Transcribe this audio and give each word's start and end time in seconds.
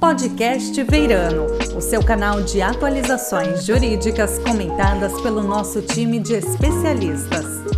Podcast 0.00 0.82
Veirano, 0.82 1.44
o 1.76 1.80
seu 1.80 2.02
canal 2.02 2.42
de 2.42 2.62
atualizações 2.62 3.66
jurídicas 3.66 4.38
comentadas 4.38 5.12
pelo 5.20 5.42
nosso 5.42 5.82
time 5.82 6.18
de 6.18 6.32
especialistas. 6.32 7.69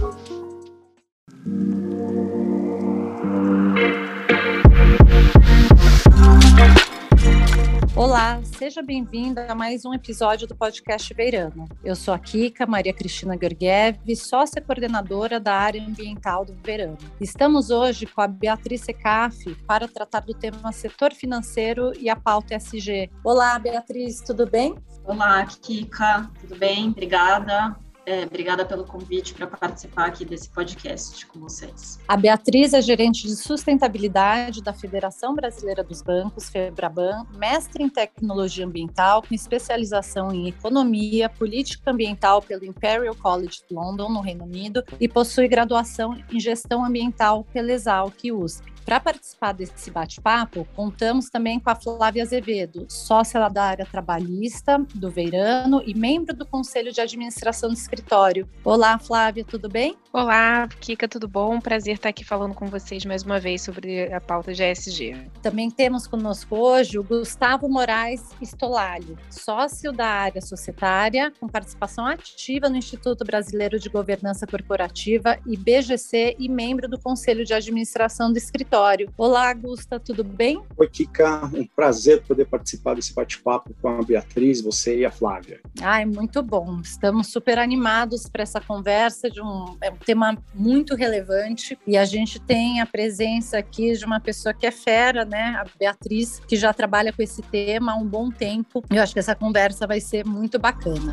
Olá, 8.22 8.40
seja 8.44 8.80
bem-vindo 8.80 9.40
a 9.40 9.52
mais 9.52 9.84
um 9.84 9.92
episódio 9.92 10.46
do 10.46 10.54
podcast 10.54 11.12
Veirano. 11.12 11.68
Eu 11.82 11.96
sou 11.96 12.14
a 12.14 12.18
Kika 12.20 12.64
Maria 12.64 12.94
Cristina 12.94 13.36
Gergiev, 13.36 13.98
sócia 14.14 14.62
coordenadora 14.62 15.40
da 15.40 15.52
área 15.52 15.82
ambiental 15.82 16.44
do 16.44 16.54
Veirano. 16.64 16.96
Estamos 17.20 17.70
hoje 17.70 18.06
com 18.06 18.20
a 18.20 18.28
Beatriz 18.28 18.82
Secaf 18.82 19.56
para 19.66 19.88
tratar 19.88 20.20
do 20.20 20.34
tema 20.34 20.70
setor 20.70 21.12
financeiro 21.12 21.90
e 21.98 22.08
a 22.08 22.14
pauta 22.14 22.54
SG. 22.54 23.10
Olá, 23.24 23.58
Beatriz, 23.58 24.20
tudo 24.20 24.48
bem? 24.48 24.76
Olá, 25.04 25.44
Kika, 25.44 26.30
tudo 26.40 26.54
bem? 26.54 26.90
Obrigada. 26.90 27.76
É, 28.04 28.24
obrigada 28.24 28.64
pelo 28.64 28.84
convite 28.84 29.32
para 29.32 29.46
participar 29.46 30.06
aqui 30.06 30.24
desse 30.24 30.48
podcast 30.48 31.24
com 31.26 31.38
vocês. 31.38 32.00
A 32.08 32.16
Beatriz 32.16 32.74
é 32.74 32.82
gerente 32.82 33.26
de 33.26 33.36
sustentabilidade 33.36 34.60
da 34.60 34.72
Federação 34.72 35.34
Brasileira 35.34 35.84
dos 35.84 36.02
Bancos, 36.02 36.48
FEBRABAN, 36.48 37.26
mestre 37.36 37.84
em 37.84 37.88
tecnologia 37.88 38.66
ambiental, 38.66 39.22
com 39.22 39.34
especialização 39.34 40.32
em 40.34 40.48
economia, 40.48 41.28
política 41.28 41.92
ambiental 41.92 42.42
pelo 42.42 42.64
Imperial 42.64 43.14
College 43.14 43.60
London, 43.70 44.08
no 44.08 44.20
Reino 44.20 44.44
Unido, 44.44 44.82
e 44.98 45.08
possui 45.08 45.46
graduação 45.46 46.16
em 46.32 46.40
gestão 46.40 46.84
ambiental 46.84 47.44
pela 47.52 47.70
Exalc 47.70 48.16
USP. 48.32 48.71
Para 48.84 48.98
participar 48.98 49.52
desse 49.52 49.90
bate-papo, 49.90 50.66
contamos 50.74 51.30
também 51.30 51.60
com 51.60 51.70
a 51.70 51.74
Flávia 51.74 52.24
Azevedo, 52.24 52.84
sócia 52.88 53.48
da 53.48 53.62
área 53.62 53.86
trabalhista 53.86 54.84
do 54.94 55.08
Veirano 55.08 55.82
e 55.86 55.94
membro 55.94 56.34
do 56.34 56.44
Conselho 56.44 56.92
de 56.92 57.00
Administração 57.00 57.70
do 57.70 57.76
escritório. 57.76 58.48
Olá, 58.64 58.98
Flávia, 58.98 59.44
tudo 59.44 59.68
bem? 59.68 59.96
Olá, 60.12 60.68
Kika, 60.80 61.08
tudo 61.08 61.28
bom? 61.28 61.60
Prazer 61.60 61.94
estar 61.94 62.08
aqui 62.08 62.24
falando 62.24 62.54
com 62.54 62.66
vocês 62.66 63.04
mais 63.04 63.22
uma 63.22 63.38
vez 63.38 63.62
sobre 63.62 64.12
a 64.12 64.20
pauta 64.20 64.52
de 64.52 64.62
ESG. 64.62 65.30
Também 65.40 65.70
temos 65.70 66.06
conosco 66.06 66.56
hoje 66.56 66.98
o 66.98 67.04
Gustavo 67.04 67.68
Moraes 67.68 68.30
Estolalho, 68.40 69.16
sócio 69.30 69.92
da 69.92 70.06
área 70.06 70.40
societária, 70.40 71.32
com 71.38 71.48
participação 71.48 72.04
ativa 72.04 72.68
no 72.68 72.76
Instituto 72.76 73.24
Brasileiro 73.24 73.78
de 73.78 73.88
Governança 73.88 74.46
Corporativa 74.46 75.38
e 75.46 75.56
BGC 75.56 76.36
e 76.38 76.48
membro 76.48 76.88
do 76.88 76.98
Conselho 76.98 77.44
de 77.44 77.54
Administração 77.54 78.30
do 78.30 78.38
escritório 78.38 78.71
escritório. 78.72 79.12
Olá, 79.18 79.52
Gusta, 79.52 80.00
tudo 80.00 80.24
bem? 80.24 80.62
Oi, 80.78 80.88
Kika, 80.88 81.50
um 81.54 81.66
prazer 81.66 82.22
poder 82.22 82.46
participar 82.46 82.94
desse 82.94 83.12
bate-papo 83.12 83.74
com 83.82 83.88
a 83.88 84.02
Beatriz, 84.02 84.62
você 84.62 85.00
e 85.00 85.04
a 85.04 85.10
Flávia. 85.10 85.60
Ai, 85.82 86.06
muito 86.06 86.42
bom. 86.42 86.80
Estamos 86.80 87.26
super 87.26 87.58
animados 87.58 88.26
para 88.26 88.42
essa 88.42 88.62
conversa 88.62 89.28
de 89.28 89.42
um, 89.42 89.76
é 89.82 89.90
um 89.90 89.96
tema 89.96 90.38
muito 90.54 90.94
relevante 90.94 91.78
e 91.86 91.98
a 91.98 92.06
gente 92.06 92.40
tem 92.40 92.80
a 92.80 92.86
presença 92.86 93.58
aqui 93.58 93.92
de 93.92 94.06
uma 94.06 94.20
pessoa 94.20 94.54
que 94.54 94.66
é 94.66 94.70
fera, 94.70 95.26
né? 95.26 95.60
A 95.60 95.66
Beatriz, 95.78 96.40
que 96.40 96.56
já 96.56 96.72
trabalha 96.72 97.12
com 97.12 97.22
esse 97.22 97.42
tema 97.42 97.92
há 97.92 97.96
um 97.96 98.06
bom 98.06 98.30
tempo. 98.30 98.82
Eu 98.90 99.02
acho 99.02 99.12
que 99.12 99.18
essa 99.18 99.34
conversa 99.34 99.86
vai 99.86 100.00
ser 100.00 100.24
muito 100.24 100.58
bacana. 100.58 101.12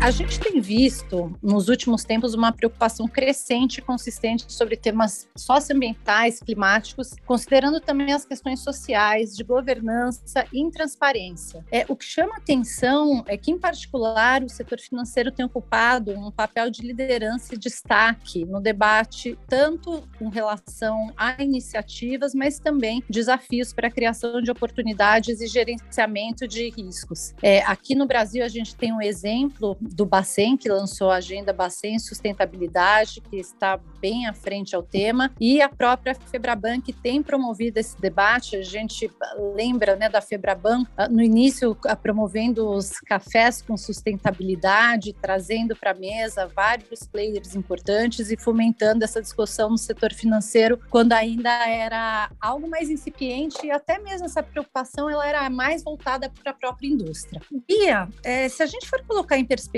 A 0.00 0.12
gente 0.12 0.38
tem 0.38 0.60
visto 0.60 1.36
nos 1.42 1.68
últimos 1.68 2.04
tempos 2.04 2.32
uma 2.32 2.52
preocupação 2.52 3.08
crescente 3.08 3.78
e 3.78 3.82
consistente 3.82 4.50
sobre 4.50 4.76
temas 4.76 5.28
socioambientais, 5.36 6.40
climáticos, 6.40 7.14
considerando 7.26 7.80
também 7.80 8.12
as 8.12 8.24
questões 8.24 8.60
sociais, 8.60 9.36
de 9.36 9.42
governança 9.42 10.46
e 10.52 10.68
transparência. 10.70 11.64
É, 11.70 11.84
o 11.88 11.96
que 11.96 12.04
chama 12.04 12.36
atenção 12.36 13.24
é 13.26 13.36
que, 13.36 13.50
em 13.50 13.58
particular, 13.58 14.42
o 14.42 14.48
setor 14.48 14.78
financeiro 14.78 15.32
tem 15.32 15.44
ocupado 15.44 16.12
um 16.12 16.30
papel 16.30 16.70
de 16.70 16.82
liderança 16.82 17.54
e 17.54 17.58
destaque 17.58 18.44
no 18.44 18.60
debate, 18.60 19.36
tanto 19.48 20.08
com 20.18 20.28
relação 20.28 21.12
a 21.16 21.42
iniciativas, 21.42 22.34
mas 22.34 22.58
também 22.58 23.02
desafios 23.10 23.72
para 23.72 23.88
a 23.88 23.90
criação 23.90 24.40
de 24.40 24.50
oportunidades 24.50 25.40
e 25.40 25.46
gerenciamento 25.46 26.46
de 26.46 26.70
riscos. 26.70 27.34
É, 27.42 27.62
aqui 27.62 27.94
no 27.94 28.06
Brasil, 28.06 28.44
a 28.44 28.48
gente 28.48 28.76
tem 28.76 28.92
um 28.92 29.02
exemplo 29.02 29.76
do 29.88 30.04
Bacen, 30.04 30.56
que 30.56 30.68
lançou 30.68 31.10
a 31.10 31.16
agenda 31.16 31.52
Bacen 31.52 31.98
Sustentabilidade, 31.98 33.20
que 33.20 33.36
está 33.36 33.78
bem 34.00 34.26
à 34.26 34.32
frente 34.32 34.74
ao 34.74 34.82
tema, 34.82 35.32
e 35.40 35.60
a 35.60 35.68
própria 35.68 36.14
Febraban, 36.14 36.80
que 36.80 36.92
tem 36.92 37.22
promovido 37.22 37.78
esse 37.78 38.00
debate. 38.00 38.56
A 38.56 38.62
gente 38.62 39.10
lembra 39.54 39.96
né, 39.96 40.08
da 40.08 40.20
Febraban, 40.20 40.84
ah, 40.96 41.08
no 41.08 41.22
início, 41.22 41.76
ah, 41.86 41.96
promovendo 41.96 42.68
os 42.70 43.00
cafés 43.00 43.62
com 43.62 43.76
sustentabilidade, 43.76 45.12
trazendo 45.12 45.74
para 45.74 45.90
a 45.90 45.94
mesa 45.94 46.46
vários 46.46 47.00
players 47.06 47.54
importantes 47.54 48.30
e 48.30 48.36
fomentando 48.36 49.04
essa 49.04 49.20
discussão 49.20 49.70
no 49.70 49.78
setor 49.78 50.12
financeiro, 50.12 50.78
quando 50.90 51.12
ainda 51.12 51.50
era 51.68 52.30
algo 52.40 52.68
mais 52.68 52.90
incipiente 52.90 53.66
e 53.66 53.70
até 53.70 53.98
mesmo 53.98 54.26
essa 54.26 54.42
preocupação 54.42 55.08
ela 55.10 55.26
era 55.26 55.50
mais 55.50 55.82
voltada 55.82 56.30
para 56.30 56.52
a 56.52 56.54
própria 56.54 56.88
indústria. 56.88 57.40
Bia, 57.66 58.08
é, 58.22 58.48
se 58.48 58.62
a 58.62 58.66
gente 58.66 58.88
for 58.88 59.02
colocar 59.06 59.38
em 59.38 59.44
perspectiva, 59.44 59.77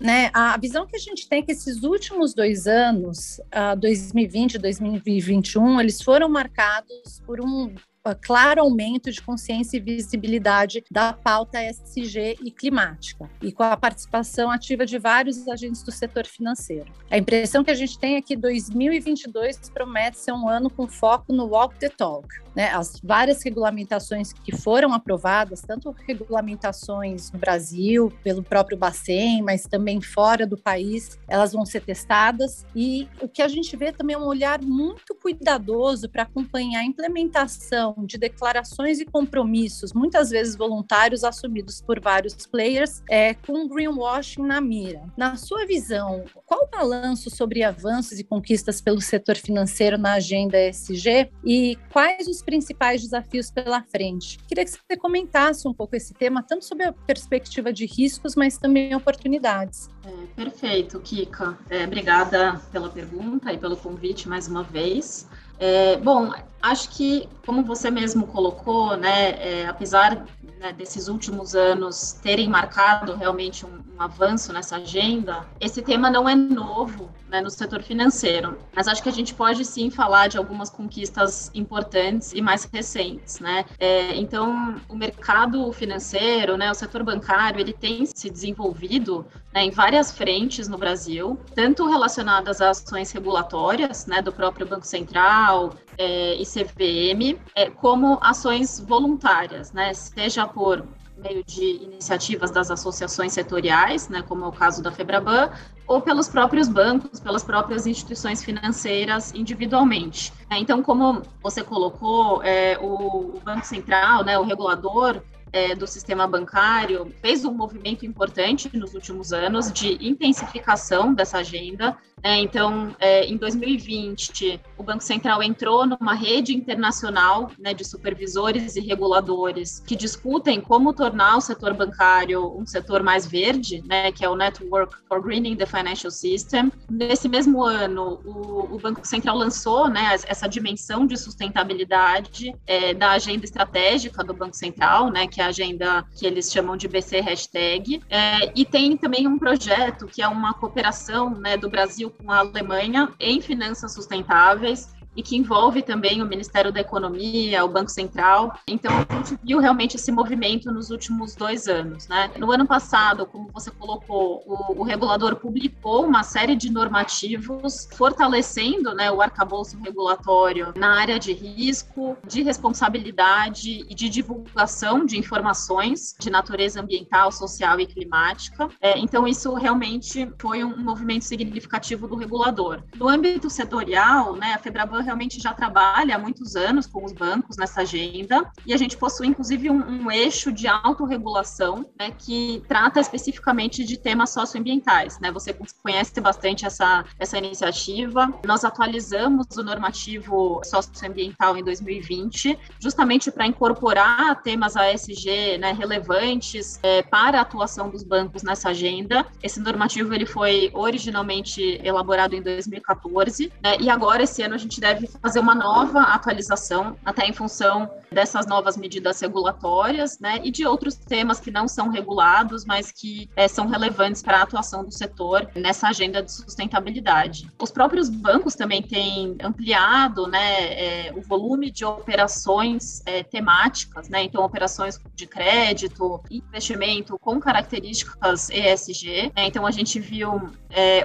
né, 0.00 0.30
a 0.32 0.56
visão 0.58 0.86
que 0.86 0.96
a 0.96 0.98
gente 0.98 1.28
tem 1.28 1.40
é 1.40 1.42
que 1.42 1.52
esses 1.52 1.82
últimos 1.82 2.34
dois 2.34 2.66
anos, 2.66 3.40
uh, 3.54 3.76
2020 3.78 4.54
e 4.54 4.58
2021, 4.58 5.80
eles 5.80 6.02
foram 6.02 6.28
marcados 6.28 7.22
por 7.26 7.40
um 7.40 7.74
claro 8.12 8.60
aumento 8.60 9.10
de 9.10 9.22
consciência 9.22 9.76
e 9.76 9.80
visibilidade 9.80 10.84
da 10.90 11.12
pauta 11.12 11.62
SG 11.62 12.36
e 12.44 12.50
climática, 12.50 13.30
e 13.40 13.52
com 13.52 13.62
a 13.62 13.76
participação 13.76 14.50
ativa 14.50 14.84
de 14.84 14.98
vários 14.98 15.46
agentes 15.46 15.82
do 15.82 15.92
setor 15.92 16.26
financeiro. 16.26 16.92
A 17.10 17.16
impressão 17.16 17.62
que 17.62 17.70
a 17.70 17.74
gente 17.74 17.98
tem 17.98 18.16
é 18.16 18.22
que 18.22 18.34
2022 18.34 19.70
promete 19.70 20.18
ser 20.18 20.32
um 20.32 20.48
ano 20.48 20.68
com 20.68 20.88
foco 20.88 21.32
no 21.32 21.46
walk 21.46 21.76
the 21.78 21.88
talk, 21.88 22.28
né, 22.54 22.70
as 22.70 23.00
várias 23.02 23.42
regulamentações 23.42 24.32
que 24.32 24.56
foram 24.56 24.92
aprovadas, 24.92 25.60
tanto 25.60 25.94
regulamentações 26.06 27.30
no 27.32 27.38
Brasil, 27.38 28.12
pelo 28.22 28.42
próprio 28.42 28.76
Bacen, 28.76 29.42
mas 29.42 29.62
também 29.62 30.00
fora 30.00 30.46
do 30.46 30.56
país, 30.56 31.18
elas 31.28 31.52
vão 31.52 31.64
ser 31.66 31.80
testadas. 31.80 32.64
E 32.74 33.08
o 33.20 33.28
que 33.28 33.42
a 33.42 33.48
gente 33.48 33.76
vê 33.76 33.92
também 33.92 34.14
é 34.14 34.18
um 34.18 34.26
olhar 34.26 34.60
muito 34.62 35.14
cuidadoso 35.14 36.08
para 36.08 36.22
acompanhar 36.22 36.80
a 36.80 36.84
implementação 36.84 37.93
de 38.04 38.18
declarações 38.18 39.00
e 39.00 39.04
compromissos, 39.04 39.92
muitas 39.92 40.30
vezes 40.30 40.56
voluntários, 40.56 41.24
assumidos 41.24 41.80
por 41.80 42.00
vários 42.00 42.34
players, 42.46 43.02
é, 43.08 43.34
com 43.34 43.68
greenwashing 43.68 44.42
na 44.42 44.60
mira. 44.60 45.02
Na 45.16 45.36
sua 45.36 45.66
visão, 45.66 46.24
qual 46.46 46.64
o 46.64 46.70
balanço 46.70 47.30
sobre 47.30 47.62
avanços 47.62 48.18
e 48.18 48.24
conquistas 48.24 48.80
pelo 48.80 49.00
setor 49.00 49.36
financeiro 49.36 49.98
na 49.98 50.14
agenda 50.14 50.58
ESG 50.58 51.30
e 51.44 51.76
quais 51.92 52.26
os 52.26 52.42
principais 52.42 53.02
desafios 53.02 53.50
pela 53.50 53.82
frente. 53.82 54.38
Queria 54.48 54.64
que 54.64 54.70
você 54.70 54.96
comentasse 54.98 55.66
um 55.68 55.74
pouco 55.74 55.96
esse 55.96 56.14
tema, 56.14 56.42
tanto 56.42 56.64
sobre 56.64 56.84
a 56.84 56.92
perspectiva 56.92 57.72
de 57.72 57.86
riscos, 57.86 58.34
mas 58.34 58.58
também 58.58 58.94
oportunidades. 58.94 59.88
É, 60.04 60.26
perfeito, 60.34 61.00
Kika. 61.00 61.58
É, 61.68 61.84
obrigada 61.84 62.60
pela 62.72 62.88
pergunta 62.88 63.52
e 63.52 63.58
pelo 63.58 63.76
convite 63.76 64.28
mais 64.28 64.48
uma 64.48 64.62
vez. 64.62 65.28
É, 65.58 65.96
bom, 65.96 66.32
acho 66.62 66.90
que, 66.90 67.28
como 67.46 67.62
você 67.62 67.90
mesmo 67.90 68.26
colocou, 68.26 68.96
né, 68.96 69.30
é, 69.62 69.66
apesar 69.66 70.24
né, 70.64 70.72
desses 70.72 71.08
últimos 71.08 71.54
anos 71.54 72.14
terem 72.22 72.48
marcado 72.48 73.14
realmente 73.14 73.66
um, 73.66 73.68
um, 73.68 74.00
avanço 74.00 74.50
nessa 74.50 74.76
agenda, 74.76 75.46
esse 75.60 75.82
tema 75.82 76.08
não 76.08 76.26
é 76.26 76.34
novo 76.34 77.10
né, 77.28 77.42
no 77.42 77.50
setor 77.50 77.82
financeiro, 77.82 78.56
mas 78.74 78.88
acho 78.88 79.02
que 79.02 79.08
a 79.10 79.12
gente 79.12 79.34
pode 79.34 79.62
sim 79.62 79.90
falar 79.90 80.28
de 80.28 80.38
algumas 80.38 80.70
conquistas 80.70 81.50
importantes 81.54 82.32
e 82.32 82.40
mais 82.40 82.64
recentes, 82.64 83.40
né? 83.40 83.66
É, 83.78 84.16
então, 84.16 84.76
o 84.88 84.96
mercado 84.96 85.70
financeiro, 85.72 86.56
né, 86.56 86.70
o 86.70 86.74
setor 86.74 87.02
bancário, 87.02 87.60
ele 87.60 87.72
tem 87.72 88.06
se 88.06 88.30
desenvolvido 88.30 89.26
né, 89.52 89.64
em 89.64 89.70
várias 89.70 90.12
frentes 90.12 90.66
no 90.66 90.78
Brasil, 90.78 91.38
tanto 91.54 91.86
relacionadas 91.86 92.62
a 92.62 92.70
ações 92.70 93.12
regulatórias, 93.12 94.06
né, 94.06 94.22
do 94.22 94.32
próprio 94.32 94.66
Banco 94.66 94.86
Central 94.86 95.74
é, 95.98 96.34
e 96.36 96.44
CVM, 96.44 97.38
é, 97.54 97.70
como 97.70 98.18
ações 98.20 98.80
voluntárias, 98.80 99.72
né, 99.72 99.92
seja 99.94 100.46
por 100.46 100.84
meio 101.16 101.44
de 101.44 101.82
iniciativas 101.82 102.50
das 102.50 102.70
associações 102.70 103.32
setoriais, 103.32 104.08
né, 104.08 104.22
como 104.22 104.44
é 104.44 104.48
o 104.48 104.52
caso 104.52 104.82
da 104.82 104.90
Febraban, 104.90 105.50
ou 105.86 106.00
pelos 106.00 106.28
próprios 106.28 106.68
bancos, 106.68 107.20
pelas 107.20 107.44
próprias 107.44 107.86
instituições 107.86 108.42
financeiras 108.42 109.32
individualmente. 109.34 110.32
É, 110.50 110.58
então, 110.58 110.82
como 110.82 111.22
você 111.42 111.62
colocou, 111.62 112.42
é, 112.42 112.78
o, 112.80 113.36
o 113.36 113.40
Banco 113.44 113.66
Central, 113.66 114.24
né, 114.24 114.38
o 114.38 114.42
regulador, 114.42 115.22
é, 115.54 115.72
do 115.72 115.86
sistema 115.86 116.26
bancário 116.26 117.14
fez 117.22 117.44
um 117.44 117.54
movimento 117.54 118.04
importante 118.04 118.68
nos 118.76 118.92
últimos 118.92 119.32
anos 119.32 119.72
de 119.72 119.96
intensificação 120.04 121.14
dessa 121.14 121.38
agenda. 121.38 121.96
Né? 122.24 122.40
Então, 122.40 122.96
é, 122.98 123.24
em 123.24 123.36
2020, 123.36 124.60
o 124.76 124.82
Banco 124.82 125.04
Central 125.04 125.42
entrou 125.42 125.86
numa 125.86 126.14
rede 126.14 126.52
internacional 126.52 127.52
né, 127.56 127.72
de 127.72 127.84
supervisores 127.84 128.74
e 128.74 128.80
reguladores 128.80 129.78
que 129.86 129.94
discutem 129.94 130.60
como 130.60 130.92
tornar 130.92 131.36
o 131.36 131.40
setor 131.40 131.72
bancário 131.72 132.52
um 132.58 132.66
setor 132.66 133.04
mais 133.04 133.24
verde, 133.24 133.80
né, 133.86 134.10
que 134.10 134.24
é 134.24 134.28
o 134.28 134.34
Network 134.34 134.96
for 135.06 135.22
Greening 135.22 135.54
the 135.54 135.66
Financial 135.66 136.10
System. 136.10 136.72
Nesse 136.90 137.28
mesmo 137.28 137.62
ano, 137.62 138.20
o, 138.24 138.74
o 138.74 138.78
Banco 138.80 139.06
Central 139.06 139.36
lançou 139.36 139.88
né, 139.88 140.16
essa 140.26 140.48
dimensão 140.48 141.06
de 141.06 141.16
sustentabilidade 141.16 142.52
é, 142.66 142.92
da 142.92 143.12
agenda 143.12 143.44
estratégica 143.44 144.24
do 144.24 144.34
Banco 144.34 144.56
Central, 144.56 145.10
né, 145.10 145.28
que 145.28 145.40
é 145.40 145.43
a 145.44 145.48
agenda 145.48 146.04
que 146.16 146.26
eles 146.26 146.50
chamam 146.50 146.76
de 146.76 146.88
BC 146.88 147.20
Hashtag, 147.20 148.02
é, 148.08 148.52
e 148.54 148.64
tem 148.64 148.96
também 148.96 149.26
um 149.26 149.38
projeto 149.38 150.06
que 150.06 150.22
é 150.22 150.28
uma 150.28 150.54
cooperação 150.54 151.30
né, 151.30 151.56
do 151.56 151.68
Brasil 151.68 152.10
com 152.10 152.30
a 152.30 152.38
Alemanha 152.38 153.12
em 153.20 153.40
finanças 153.40 153.92
sustentáveis, 153.92 154.93
e 155.16 155.22
que 155.22 155.36
envolve 155.36 155.82
também 155.82 156.22
o 156.22 156.26
Ministério 156.26 156.72
da 156.72 156.80
Economia, 156.80 157.64
o 157.64 157.68
Banco 157.68 157.90
Central. 157.90 158.58
Então, 158.66 158.90
a 159.08 159.14
gente 159.16 159.38
viu 159.42 159.58
realmente 159.58 159.96
esse 159.96 160.10
movimento 160.10 160.72
nos 160.72 160.90
últimos 160.90 161.34
dois 161.34 161.68
anos. 161.68 162.08
Né? 162.08 162.30
No 162.38 162.50
ano 162.50 162.66
passado, 162.66 163.26
como 163.26 163.48
você 163.52 163.70
colocou, 163.70 164.42
o, 164.46 164.80
o 164.80 164.82
regulador 164.82 165.36
publicou 165.36 166.04
uma 166.04 166.22
série 166.22 166.56
de 166.56 166.70
normativos 166.70 167.88
fortalecendo 167.92 168.94
né, 168.94 169.10
o 169.10 169.20
arcabouço 169.20 169.78
regulatório 169.80 170.72
na 170.76 171.00
área 171.00 171.18
de 171.18 171.32
risco, 171.32 172.16
de 172.26 172.42
responsabilidade 172.42 173.84
e 173.88 173.94
de 173.94 174.08
divulgação 174.08 175.04
de 175.04 175.18
informações 175.18 176.14
de 176.18 176.30
natureza 176.30 176.80
ambiental, 176.80 177.30
social 177.30 177.78
e 177.78 177.86
climática. 177.86 178.68
É, 178.80 178.98
então, 178.98 179.26
isso 179.26 179.54
realmente 179.54 180.30
foi 180.38 180.64
um 180.64 180.76
movimento 180.76 181.24
significativo 181.24 182.08
do 182.08 182.16
regulador. 182.16 182.82
No 182.96 183.08
âmbito 183.08 183.48
setorial, 183.48 184.34
né, 184.36 184.54
a 184.54 184.58
Febraban 184.58 185.03
realmente 185.04 185.40
já 185.40 185.52
trabalha 185.52 186.16
há 186.16 186.18
muitos 186.18 186.56
anos 186.56 186.86
com 186.86 187.04
os 187.04 187.12
bancos 187.12 187.56
nessa 187.56 187.82
agenda 187.82 188.50
e 188.66 188.72
a 188.72 188.76
gente 188.76 188.96
possui, 188.96 189.28
inclusive, 189.28 189.70
um, 189.70 190.04
um 190.04 190.10
eixo 190.10 190.50
de 190.50 190.66
autorregulação 190.66 191.86
né, 191.98 192.10
que 192.10 192.62
trata 192.68 193.00
especificamente 193.00 193.84
de 193.84 193.96
temas 193.98 194.30
socioambientais. 194.30 195.18
Né? 195.20 195.30
Você 195.30 195.56
conhece 195.82 196.20
bastante 196.20 196.66
essa, 196.66 197.04
essa 197.18 197.38
iniciativa. 197.38 198.32
Nós 198.44 198.64
atualizamos 198.64 199.46
o 199.56 199.62
normativo 199.62 200.60
socioambiental 200.64 201.56
em 201.56 201.64
2020, 201.64 202.58
justamente 202.80 203.30
para 203.30 203.46
incorporar 203.46 204.42
temas 204.42 204.76
ASG 204.76 205.58
né, 205.58 205.72
relevantes 205.72 206.78
é, 206.82 207.02
para 207.02 207.38
a 207.38 207.42
atuação 207.42 207.90
dos 207.90 208.02
bancos 208.02 208.42
nessa 208.42 208.70
agenda. 208.70 209.26
Esse 209.42 209.60
normativo 209.60 210.14
ele 210.14 210.26
foi 210.26 210.70
originalmente 210.72 211.80
elaborado 211.82 212.34
em 212.34 212.42
2014 212.42 213.52
né, 213.62 213.76
e 213.80 213.90
agora 213.90 214.22
esse 214.22 214.42
ano 214.42 214.54
a 214.54 214.58
gente 214.58 214.80
deve 214.80 214.93
deve 214.94 215.08
fazer 215.20 215.40
uma 215.40 215.54
nova 215.54 216.00
atualização, 216.02 216.96
até 217.04 217.26
em 217.26 217.32
função 217.32 217.90
dessas 218.10 218.46
novas 218.46 218.76
medidas 218.76 219.20
regulatórias, 219.20 220.18
né, 220.20 220.40
e 220.44 220.50
de 220.50 220.64
outros 220.66 220.94
temas 220.94 221.40
que 221.40 221.50
não 221.50 221.66
são 221.66 221.88
regulados, 221.88 222.64
mas 222.64 222.92
que 222.92 223.28
é, 223.34 223.48
são 223.48 223.66
relevantes 223.66 224.22
para 224.22 224.38
a 224.38 224.42
atuação 224.42 224.84
do 224.84 224.92
setor 224.92 225.48
nessa 225.54 225.88
agenda 225.88 226.22
de 226.22 226.30
sustentabilidade. 226.30 227.50
Os 227.60 227.72
próprios 227.72 228.08
bancos 228.08 228.54
também 228.54 228.82
têm 228.82 229.36
ampliado, 229.42 230.28
né, 230.28 231.08
é, 231.08 231.12
o 231.14 231.22
volume 231.22 231.70
de 231.70 231.84
operações 231.84 233.02
é, 233.04 233.24
temáticas, 233.24 234.08
né, 234.08 234.22
então 234.22 234.44
operações 234.44 235.00
de 235.14 235.26
crédito, 235.26 236.20
investimento 236.30 237.18
com 237.18 237.40
características 237.40 238.48
ESG. 238.50 239.32
Né, 239.34 239.46
então 239.46 239.66
a 239.66 239.70
gente 239.70 239.98
viu 239.98 240.52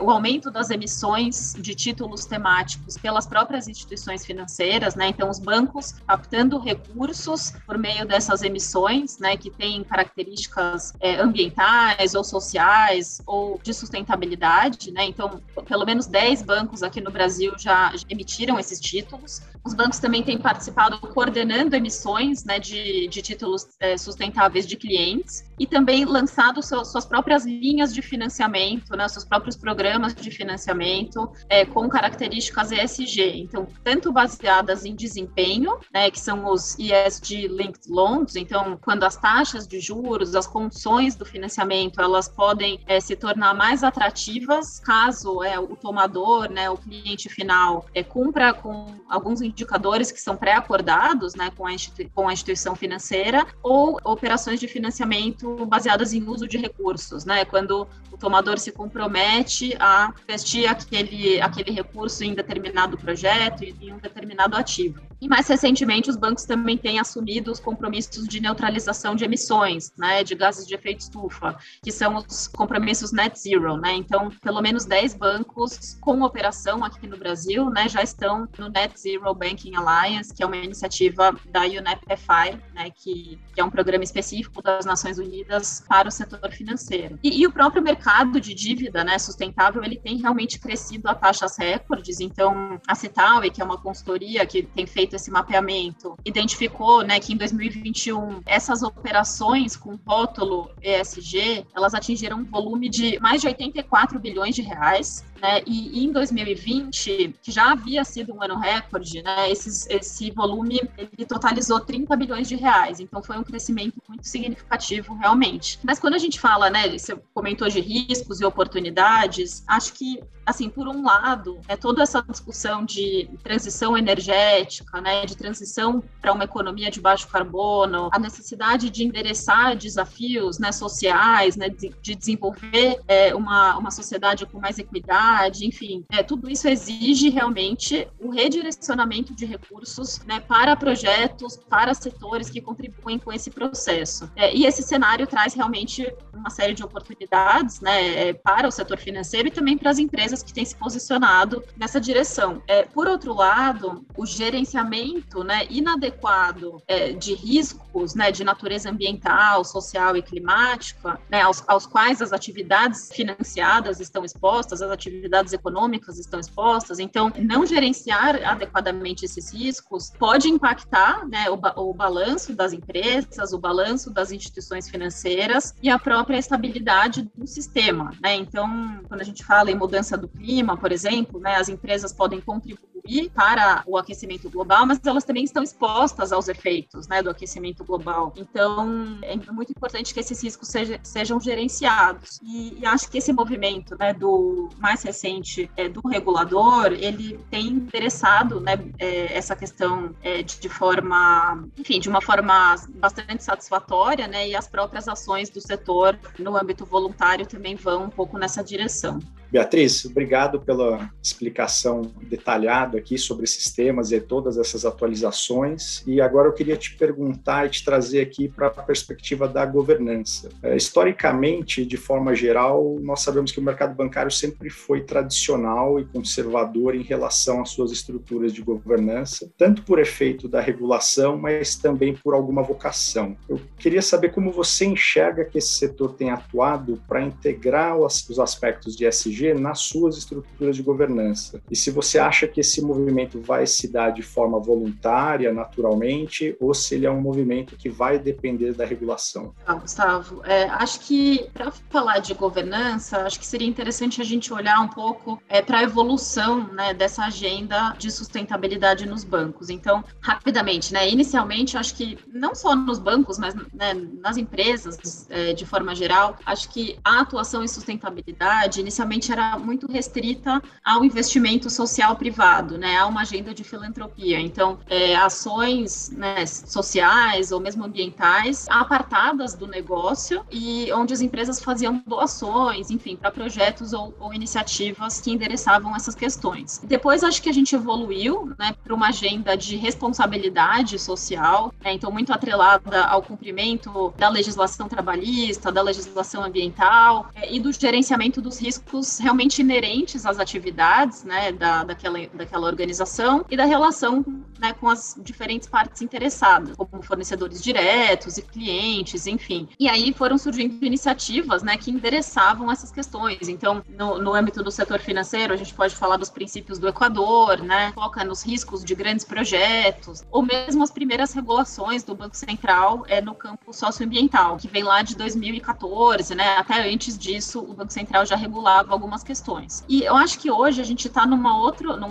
o 0.02 0.10
aumento 0.10 0.50
das 0.50 0.72
emissões 0.72 1.54
de 1.60 1.76
títulos 1.76 2.26
temáticos 2.26 2.98
pelas 2.98 3.28
próprias 3.28 3.68
instituições 3.68 3.79
financeiras, 4.26 4.96
né? 4.96 5.08
Então, 5.08 5.30
os 5.30 5.40
bancos 5.40 5.94
captando 6.08 6.60
recursos 6.60 7.54
por 7.66 7.78
meio 7.78 8.06
dessas 8.06 8.42
emissões, 8.42 9.18
né? 9.20 9.38
Que 9.38 9.50
têm 9.50 9.84
características 9.84 10.94
é, 11.00 11.16
ambientais 11.20 12.16
ou 12.16 12.24
sociais 12.24 13.22
ou 13.26 13.60
de 13.62 13.74
sustentabilidade, 13.74 14.92
né? 14.92 15.06
Então, 15.06 15.42
pelo 15.68 15.86
menos 15.86 16.08
10 16.08 16.44
bancos 16.44 16.84
aqui 16.84 17.02
no 17.02 17.12
Brasil 17.12 17.54
já 17.58 17.94
emitiram 18.10 18.60
esses 18.60 18.80
títulos. 18.80 19.42
Os 19.64 19.74
bancos 19.74 20.00
também 20.00 20.24
têm 20.24 20.38
participado 20.38 21.00
coordenando 21.00 21.76
emissões, 21.76 22.44
né? 22.44 22.60
De, 22.60 23.08
de 23.08 23.22
títulos 23.22 23.68
é, 23.80 23.98
sustentáveis 23.98 24.66
de 24.66 24.76
clientes 24.76 25.44
e 25.60 25.66
também 25.66 26.06
lançado 26.06 26.62
seu, 26.62 26.84
suas 26.86 27.06
próprias 27.06 27.46
linhas 27.46 27.94
de 27.94 28.02
financiamento, 28.02 28.96
né? 28.96 29.08
Seus 29.08 29.26
próprios 29.26 29.56
programas 29.56 30.16
de 30.16 30.32
financiamento 30.32 31.32
é, 31.50 31.66
com 31.66 31.88
características 31.90 32.72
ESG. 32.72 33.42
Então, 33.42 33.68
tanto 33.84 34.12
baseadas 34.12 34.86
em 34.86 34.96
desempenho, 34.96 35.78
né, 35.94 36.10
que 36.10 36.20
são 36.20 36.52
os 36.52 36.78
ESG 36.78 37.48
linked 37.48 37.90
loans, 37.90 38.36
então 38.36 38.78
quando 38.82 39.04
as 39.04 39.16
taxas 39.16 39.68
de 39.68 39.80
juros, 39.80 40.36
as 40.36 40.48
condições 40.48 41.16
do 41.16 41.26
financiamento, 41.26 42.02
elas 42.02 42.28
podem 42.28 42.80
é, 42.88 43.00
se 43.00 43.16
tornar 43.16 43.54
mais 43.54 43.84
atrativas 43.84 44.80
caso 44.80 45.44
é, 45.44 45.60
o 45.60 45.76
tomador, 45.76 46.50
né, 46.50 46.70
o 46.70 46.78
cliente 46.78 47.30
final, 47.30 47.86
é, 47.94 48.04
cumpra 48.04 48.54
com 48.54 48.96
alguns 49.10 49.42
indicadores 49.42 50.12
que 50.12 50.22
são 50.22 50.36
pré-acordados, 50.36 51.36
né, 51.36 51.52
com 51.56 51.66
a, 51.66 51.72
com 52.14 52.28
a 52.28 52.34
instituição 52.34 52.76
financeira, 52.76 53.46
ou 53.62 54.00
operações 54.04 54.60
de 54.60 54.68
financiamento 54.68 55.66
baseadas 55.66 56.14
em 56.14 56.24
uso 56.28 56.48
de 56.48 56.58
recursos, 56.58 57.26
né, 57.26 57.46
quando 57.46 57.88
o 58.12 58.18
tomador 58.18 58.58
se 58.60 58.72
compromete 58.72 59.76
a 59.80 60.14
investir 60.24 60.70
aquele, 60.70 61.42
aquele 61.42 61.72
recurso 61.72 62.24
em 62.24 62.34
determinado 62.34 62.98
projeto 62.98 63.59
em 63.62 63.94
um 63.94 63.98
determinado 63.98 64.56
ativo. 64.56 65.09
E 65.22 65.28
mais 65.28 65.48
recentemente, 65.48 66.10
os 66.10 66.16
bancos 66.16 66.46
também 66.46 66.78
têm 66.78 67.00
assumido 67.00 67.52
os 67.52 67.60
compromissos 67.60 68.28
de 68.28 68.40
neutralização 68.40 69.16
de 69.16 69.26
emissões, 69.26 69.92
né, 69.98 70.24
de 70.24 70.36
gases 70.36 70.66
de 70.66 70.74
efeito 70.74 71.02
estufa, 71.02 71.58
que 71.84 71.92
são 71.92 72.16
os 72.18 72.48
compromissos 72.48 73.12
net 73.12 73.38
zero, 73.38 73.78
né? 73.78 73.94
Então, 73.94 74.30
pelo 74.42 74.62
menos 74.62 74.86
10 74.86 75.16
bancos 75.16 75.98
com 76.00 76.22
operação 76.22 76.84
aqui 76.84 77.08
no 77.08 77.18
Brasil, 77.18 77.70
né, 77.70 77.88
já 77.90 78.02
estão 78.02 78.48
no 78.58 78.70
Net 78.70 79.00
Zero 79.00 79.34
Banking 79.34 79.76
Alliance, 79.76 80.34
que 80.34 80.44
é 80.44 80.46
uma 80.46 80.58
iniciativa 80.58 81.36
da 81.50 81.62
UNEP-FI, 81.62 82.60
né, 82.74 82.90
que, 82.96 83.40
que, 83.54 83.62
é 83.62 83.64
um 83.64 83.70
programa 83.70 84.04
específico 84.04 84.62
das 84.62 84.86
Nações 84.86 85.18
Unidas 85.18 85.84
para 85.88 86.08
o 86.08 86.12
setor 86.12 86.52
financeiro. 86.52 87.20
E, 87.24 87.42
e 87.42 87.48
o 87.48 87.52
próprio 87.52 87.82
mercado 87.82 88.40
de 88.40 88.54
dívida, 88.54 89.04
né, 89.04 89.18
sustentável, 89.18 89.84
ele 89.84 89.98
tem 89.98 90.18
realmente 90.18 90.60
crescido 90.60 91.08
a 91.08 91.16
taxas 91.16 91.58
recordes. 91.58 92.20
Então, 92.20 92.80
a 92.88 92.96
Cital, 92.96 93.42
que 93.42 93.62
é 93.62 93.66
uma 93.66 93.78
consultoria 93.78 94.46
que 94.46 94.64
tem 94.64 94.86
feito 94.86 95.09
esse 95.16 95.32
mapeamento, 95.32 96.16
identificou 96.26 97.04
né, 97.04 97.20
que 97.20 97.34
em 97.34 97.38
2021 97.38 98.42
essas 98.46 98.84
operações 98.84 99.76
com 99.76 99.98
rótulo 100.06 100.70
ESG, 100.82 101.66
elas 101.76 101.94
atingiram 101.94 102.40
um 102.40 102.46
volume 102.46 102.90
de 102.90 103.20
mais 103.20 103.42
de 103.42 103.48
84 103.48 104.20
bilhões 104.20 104.56
de 104.56 104.62
reais, 104.62 105.24
né? 105.42 105.62
E, 105.66 106.04
em 106.04 106.12
2020, 106.12 107.36
que 107.42 107.52
já 107.52 107.72
havia 107.72 108.04
sido 108.04 108.34
um 108.34 108.44
ano 108.44 108.58
recorde, 108.58 109.22
né? 109.22 109.50
Esses, 109.50 109.88
esse 109.90 110.32
volume 110.32 110.82
ele 110.98 111.26
totalizou 111.26 111.80
30 111.80 112.16
bilhões 112.16 112.48
de 112.48 112.56
reais. 112.56 113.00
Então 113.00 113.22
foi 113.22 113.38
um 113.38 113.44
crescimento 113.44 114.02
muito 114.08 114.28
significativo, 114.28 115.14
realmente. 115.16 115.80
Mas 115.84 116.00
quando 116.00 116.16
a 116.16 116.18
gente 116.18 116.40
fala, 116.40 116.70
né? 116.70 116.90
Você 116.90 117.16
comentou 117.34 117.68
de 117.70 117.80
riscos 117.80 118.42
e 118.42 118.46
oportunidades. 118.46 119.64
Acho 119.68 119.94
que, 119.94 120.22
assim, 120.46 120.70
por 120.70 120.88
um 120.88 121.04
lado, 121.04 121.60
é 121.68 121.76
toda 121.76 122.04
essa 122.04 122.22
discussão 122.22 122.84
de 122.84 123.30
transição 123.44 123.98
energética, 123.98 125.00
né? 125.02 125.26
De 125.26 125.36
transição 125.38 126.04
para 126.22 126.34
uma 126.34 126.44
economia 126.44 126.92
de 126.92 127.00
baixo 127.00 127.28
carbono, 127.28 128.10
a 128.12 128.20
necessidade 128.20 128.90
de 128.90 129.04
endereçar 129.04 129.76
desafios, 129.76 130.60
né? 130.60 130.72
Sociais, 130.72 131.56
né? 131.56 131.70
De, 131.70 131.94
de 132.02 132.16
desenvolver 132.16 133.00
é, 133.08 133.34
uma, 133.34 133.78
uma 133.78 133.92
sociedade 133.92 134.46
com 134.46 134.60
mais 134.60 134.78
equidade 134.78 135.29
enfim, 135.62 136.06
é, 136.12 136.24
tudo 136.24 136.50
isso 136.50 136.68
exige 136.68 137.30
realmente 137.30 138.08
o 138.20 138.30
redirecionamento 138.30 139.34
de 139.36 139.46
recursos 139.46 140.20
né, 140.26 140.40
para 140.40 140.76
projetos, 140.76 141.58
para 141.58 141.94
setores 141.94 142.50
que 142.50 142.62
contribuem 142.62 143.20
com 143.20 143.32
esse 143.32 143.50
processo. 143.50 144.30
É, 144.36 144.56
e 144.56 144.66
esse 144.66 144.84
cenário 144.84 145.28
traz 145.28 145.54
realmente 145.54 146.12
uma 146.34 146.50
série 146.50 146.74
de 146.74 146.84
oportunidades 146.84 147.82
né, 147.82 148.30
é, 148.30 148.34
para 148.34 148.68
o 148.68 148.72
setor 148.72 148.98
financeiro 148.98 149.48
e 149.48 149.52
também 149.52 149.78
para 149.78 149.90
as 149.90 150.00
empresas 150.00 150.42
que 150.42 150.54
têm 150.54 150.66
se 150.66 150.76
posicionado 150.76 151.64
nessa 151.78 152.00
direção. 152.00 152.62
É, 152.68 152.84
por 152.84 153.08
outro 153.08 153.34
lado, 153.34 154.06
o 154.18 154.26
gerenciamento 154.26 155.44
né, 155.44 155.66
inadequado 155.70 156.82
é, 156.88 157.12
de 157.12 157.34
riscos 157.34 158.16
né, 158.16 158.32
de 158.32 158.44
natureza 158.44 158.90
ambiental, 158.90 159.64
social 159.64 160.16
e 160.16 160.22
climática, 160.22 161.20
né, 161.30 161.42
aos, 161.42 161.64
aos 161.68 161.86
quais 161.86 162.22
as 162.22 162.32
atividades 162.32 163.10
financiadas 163.14 164.00
estão 164.00 164.24
expostas, 164.24 164.82
as 164.82 164.92
atividades 164.92 165.19
atividades 165.20 165.54
econômicas 165.54 166.18
estão 166.18 166.40
expostas. 166.40 167.00
Então, 167.00 167.32
não 167.38 167.66
gerenciar 167.66 168.42
adequadamente 168.44 169.26
esses 169.26 169.54
riscos 169.54 170.12
pode 170.18 170.48
impactar 170.48 171.28
né, 171.28 171.50
o, 171.50 171.90
o 171.90 171.94
balanço 171.94 172.56
das 172.56 172.74
empresas, 172.74 173.54
o 173.54 173.60
balanço 173.60 174.10
das 174.10 174.32
instituições 174.32 174.90
financeiras 174.90 175.76
e 175.84 175.90
a 175.90 176.00
própria 176.00 176.38
estabilidade 176.38 177.30
do 177.36 177.46
sistema. 177.46 178.12
Né? 178.24 178.36
Então, 178.36 179.02
quando 179.08 179.22
a 179.22 179.26
gente 179.26 179.44
fala 179.44 179.70
em 179.70 179.76
mudança 179.76 180.18
do 180.18 180.28
clima, 180.28 180.78
por 180.78 180.92
exemplo, 180.92 181.40
né, 181.40 181.56
as 181.56 181.70
empresas 181.70 182.14
podem 182.14 182.40
contribuir 182.42 182.99
para 183.34 183.84
o 183.88 183.98
aquecimento 183.98 184.50
global, 184.50 184.86
mas 184.86 185.00
elas 185.06 185.24
também 185.24 185.44
estão 185.44 185.64
expostas 185.64 186.32
aos 186.32 186.48
efeitos 186.48 187.08
né, 187.08 187.22
do 187.22 187.30
aquecimento 187.30 187.84
global. 187.84 188.34
Então, 188.36 189.20
é 189.22 189.36
muito 189.52 189.72
importante 189.72 190.14
que 190.14 190.20
esses 190.20 190.42
riscos 190.44 190.68
seja, 190.68 191.00
sejam 191.04 191.40
gerenciados. 191.40 192.40
E, 192.44 192.80
e, 192.80 192.86
acho 192.86 193.10
que 193.10 193.18
esse 193.18 193.34
movimento 193.34 193.98
né, 193.98 194.14
do 194.14 194.70
mais 194.78 195.02
recente 195.04 195.70
é, 195.76 195.90
do 195.90 196.08
regulador, 196.08 196.88
ele 196.94 197.40
tem 197.50 197.68
interessado 197.68 198.60
né, 198.60 198.74
é, 199.00 199.36
essa 199.36 199.56
questão 199.56 200.16
é, 200.22 200.44
de, 200.44 200.60
de, 200.60 200.70
forma, 200.70 201.64
enfim, 201.78 202.00
de 202.00 202.10
uma 202.10 202.22
forma 202.22 202.76
bastante 202.96 203.44
satisfatória, 203.44 204.28
né, 204.28 204.50
e 204.50 204.56
as 204.56 204.68
próprias 204.68 205.08
ações 205.08 205.50
do 205.50 205.62
setor 205.62 206.18
no 206.38 206.56
âmbito 206.56 206.86
voluntário 206.86 207.46
também 207.46 207.76
vão 207.76 208.06
um 208.06 208.10
pouco 208.10 208.38
nessa 208.38 208.64
direção. 208.64 209.20
Beatriz, 209.52 210.06
obrigado 210.06 210.60
pela 210.60 211.10
explicação 211.24 212.04
detalhada 212.22 213.00
aqui 213.00 213.18
sobre 213.18 213.46
esses 213.46 213.72
temas 213.72 214.12
e 214.12 214.22
todas 214.22 214.60
essas 214.60 214.86
atualizações. 214.86 216.04
E 216.06 216.22
agora 216.22 216.48
eu 216.48 216.54
queria 216.54 216.78
te 216.78 216.96
perguntar 216.96 217.66
e 217.66 217.70
te 217.70 217.84
trazer 217.84 218.22
aqui 218.22 218.48
para 218.48 218.68
a 218.68 218.84
perspectiva 218.84 219.48
da 219.48 219.66
governança. 219.66 220.50
É, 220.62 220.76
historicamente, 220.76 221.84
de 221.84 221.98
forma 221.98 222.36
geral, 222.36 222.98
nós 223.02 223.22
sabemos 223.22 223.52
que 223.52 223.60
o 223.60 223.64
mercado 223.64 223.96
bancário 223.96 224.30
sempre 224.30 224.70
foi 224.70 225.02
tradicional 225.02 226.00
e 226.00 226.06
conservador 226.06 226.94
em 226.94 227.02
relação 227.02 227.62
às 227.62 227.70
suas 227.70 227.92
estruturas 227.92 228.54
de 228.54 228.62
governança, 228.62 229.52
tanto 229.58 229.82
por 229.82 229.98
efeito 229.98 230.48
da 230.48 230.62
regulação, 230.62 231.38
mas 231.38 231.76
também 231.76 232.14
por 232.14 232.36
alguma 232.36 232.62
vocação. 232.62 233.36
Eu 233.48 233.60
queria 233.80 234.02
saber 234.02 234.30
como 234.30 234.52
você 234.52 234.86
enxerga 234.86 235.44
que 235.44 235.58
esse 235.58 235.74
setor 235.74 236.14
tem 236.14 236.30
atuado 236.30 237.02
para 237.08 237.24
integrar 237.24 237.98
os 237.98 238.40
aspectos 238.40 238.96
de 238.96 239.06
SG 239.06 239.39
nas 239.60 239.80
suas 239.80 240.18
estruturas 240.18 240.76
de 240.76 240.84
governança. 240.84 241.62
E 241.70 241.76
se 241.76 241.92
você 241.92 242.20
acha 242.20 242.48
que 242.48 242.62
esse 242.62 242.82
movimento 242.82 243.40
vai 243.42 243.66
se 243.66 243.88
dar 243.88 244.12
de 244.12 244.22
forma 244.22 244.60
voluntária, 244.60 245.54
naturalmente, 245.54 246.56
ou 246.60 246.74
se 246.74 246.96
ele 246.96 247.06
é 247.06 247.12
um 247.12 247.22
movimento 247.22 247.76
que 247.76 247.90
vai 247.90 248.20
depender 248.20 248.74
da 248.74 248.86
regulação. 248.86 249.54
Ah, 249.66 249.76
Gustavo, 249.76 250.42
é, 250.46 250.64
acho 250.64 251.02
que 251.02 251.50
para 251.54 251.72
falar 251.90 252.20
de 252.20 252.34
governança, 252.34 253.20
acho 253.26 253.40
que 253.40 253.46
seria 253.46 253.68
interessante 253.68 254.22
a 254.22 254.26
gente 254.26 254.54
olhar 254.54 254.80
um 254.82 254.88
pouco 254.88 255.42
é, 255.48 255.62
para 255.62 255.80
a 255.80 255.84
evolução 255.84 256.68
né, 256.74 256.94
dessa 256.94 257.26
agenda 257.26 257.96
de 257.98 258.12
sustentabilidade 258.12 259.08
nos 259.08 259.24
bancos. 259.24 259.70
Então, 259.70 260.04
rapidamente, 260.20 260.94
né, 260.94 261.10
inicialmente, 261.10 261.78
acho 261.78 261.96
que 261.96 262.18
não 262.32 262.54
só 262.56 262.76
nos 262.76 263.00
bancos, 263.00 263.38
mas 263.38 263.54
né, 263.74 263.94
nas 264.22 264.38
empresas 264.38 265.28
é, 265.30 265.54
de 265.54 265.66
forma 265.66 265.96
geral, 265.96 266.36
acho 266.46 266.70
que 266.70 266.98
a 267.04 267.22
atuação 267.22 267.64
em 267.64 267.68
sustentabilidade 267.68 268.80
inicialmente 268.80 269.29
era 269.32 269.58
muito 269.58 269.92
restrita 269.92 270.62
ao 270.84 271.04
investimento 271.04 271.70
social 271.70 272.16
privado, 272.16 272.78
né, 272.78 272.98
a 272.98 273.08
uma 273.08 273.22
agenda 273.22 273.54
de 273.54 273.64
filantropia. 273.64 274.40
Então, 274.40 274.80
é, 274.90 275.16
ações 275.16 276.10
né, 276.12 276.46
sociais 276.46 277.52
ou 277.52 277.60
mesmo 277.60 277.86
ambientais 277.86 278.66
apartadas 278.70 279.54
do 279.54 279.68
negócio 279.68 280.44
e 280.52 280.92
onde 280.94 281.14
as 281.14 281.22
empresas 281.22 281.60
faziam 281.62 282.02
doações, 282.06 282.90
enfim, 282.90 283.16
para 283.16 283.32
projetos 283.32 283.94
ou, 283.94 284.14
ou, 284.20 284.34
iniciativas 284.34 285.22
que 285.22 285.32
endereçavam 285.32 285.96
essas 285.96 286.16
questões. 286.16 286.82
Depois, 286.84 287.24
acho 287.24 287.42
que 287.42 287.50
a 287.50 287.54
gente 287.54 287.76
evoluiu 287.76 288.54
né, 288.58 288.76
para 288.84 288.94
uma 288.94 289.10
agenda 289.10 289.56
de 289.56 289.76
responsabilidade 289.76 290.98
social, 290.98 291.74
né, 291.84 291.94
então 291.94 292.12
muito 292.12 292.32
atrelada 292.34 293.04
ao 293.06 293.22
cumprimento 293.22 294.14
da 294.18 294.30
legislação 294.30 294.88
trabalhista, 294.88 295.72
da 295.72 295.82
legislação 295.82 296.44
ambiental 296.44 297.30
é, 297.36 297.54
e 297.54 297.60
do 297.60 297.72
gerenciamento 297.72 298.42
dos 298.42 298.60
riscos 298.60 299.19
realmente 299.20 299.62
inerentes 299.62 300.26
às 300.26 300.40
atividades 300.40 301.24
né, 301.24 301.52
da, 301.52 301.84
daquela, 301.84 302.20
daquela 302.34 302.68
organização 302.68 303.46
e 303.50 303.58
da 303.58 303.66
relação 303.66 304.24
né, 304.60 304.74
com 304.74 304.88
as 304.88 305.18
diferentes 305.22 305.68
partes 305.68 306.02
interessadas, 306.02 306.76
como 306.76 307.02
fornecedores 307.02 307.62
diretos 307.62 308.38
e 308.38 308.42
clientes, 308.42 309.26
enfim. 309.28 309.68
E 309.80 309.88
aí 309.88 310.14
foram 310.14 310.38
surgindo 310.38 310.84
iniciativas 310.86 311.64
né, 311.64 311.78
que 311.78 311.92
endereçavam 311.92 312.72
essas 312.72 312.92
questões. 312.92 313.48
Então, 313.48 313.84
no, 313.88 314.20
no 314.20 314.34
âmbito 314.34 314.64
do 314.64 314.72
setor 314.72 315.00
financeiro, 315.00 315.54
a 315.54 315.58
gente 315.58 315.74
pode 315.74 315.96
falar 315.96 316.18
dos 316.18 316.30
princípios 316.30 316.80
do 316.80 316.88
Equador, 316.88 317.62
né, 317.62 317.92
foca 317.94 318.24
nos 318.24 318.44
riscos 318.44 318.84
de 318.84 318.94
grandes 318.96 319.26
projetos, 319.26 320.24
ou 320.32 320.44
mesmo 320.44 320.84
as 320.84 320.92
primeiras 320.92 321.34
regulações 321.34 322.04
do 322.04 322.16
Banco 322.16 322.36
Central 322.36 323.04
é, 323.08 323.22
no 323.22 323.34
campo 323.34 323.74
socioambiental, 323.74 324.58
que 324.58 324.68
vem 324.68 324.84
lá 324.84 325.02
de 325.02 325.16
2014, 325.16 326.36
né, 326.36 326.58
até 326.58 326.92
antes 326.92 327.18
disso 327.18 327.60
o 327.60 327.74
Banco 327.74 327.94
Central 327.94 328.26
já 328.26 328.36
regulava 328.36 328.92
algumas 328.92 329.24
questões. 329.24 329.84
E 329.88 330.04
eu 330.04 330.16
acho 330.16 330.40
que 330.40 330.52
hoje 330.52 330.82
a 330.82 330.84
gente 330.84 331.08
está 331.08 331.26
num 331.26 331.48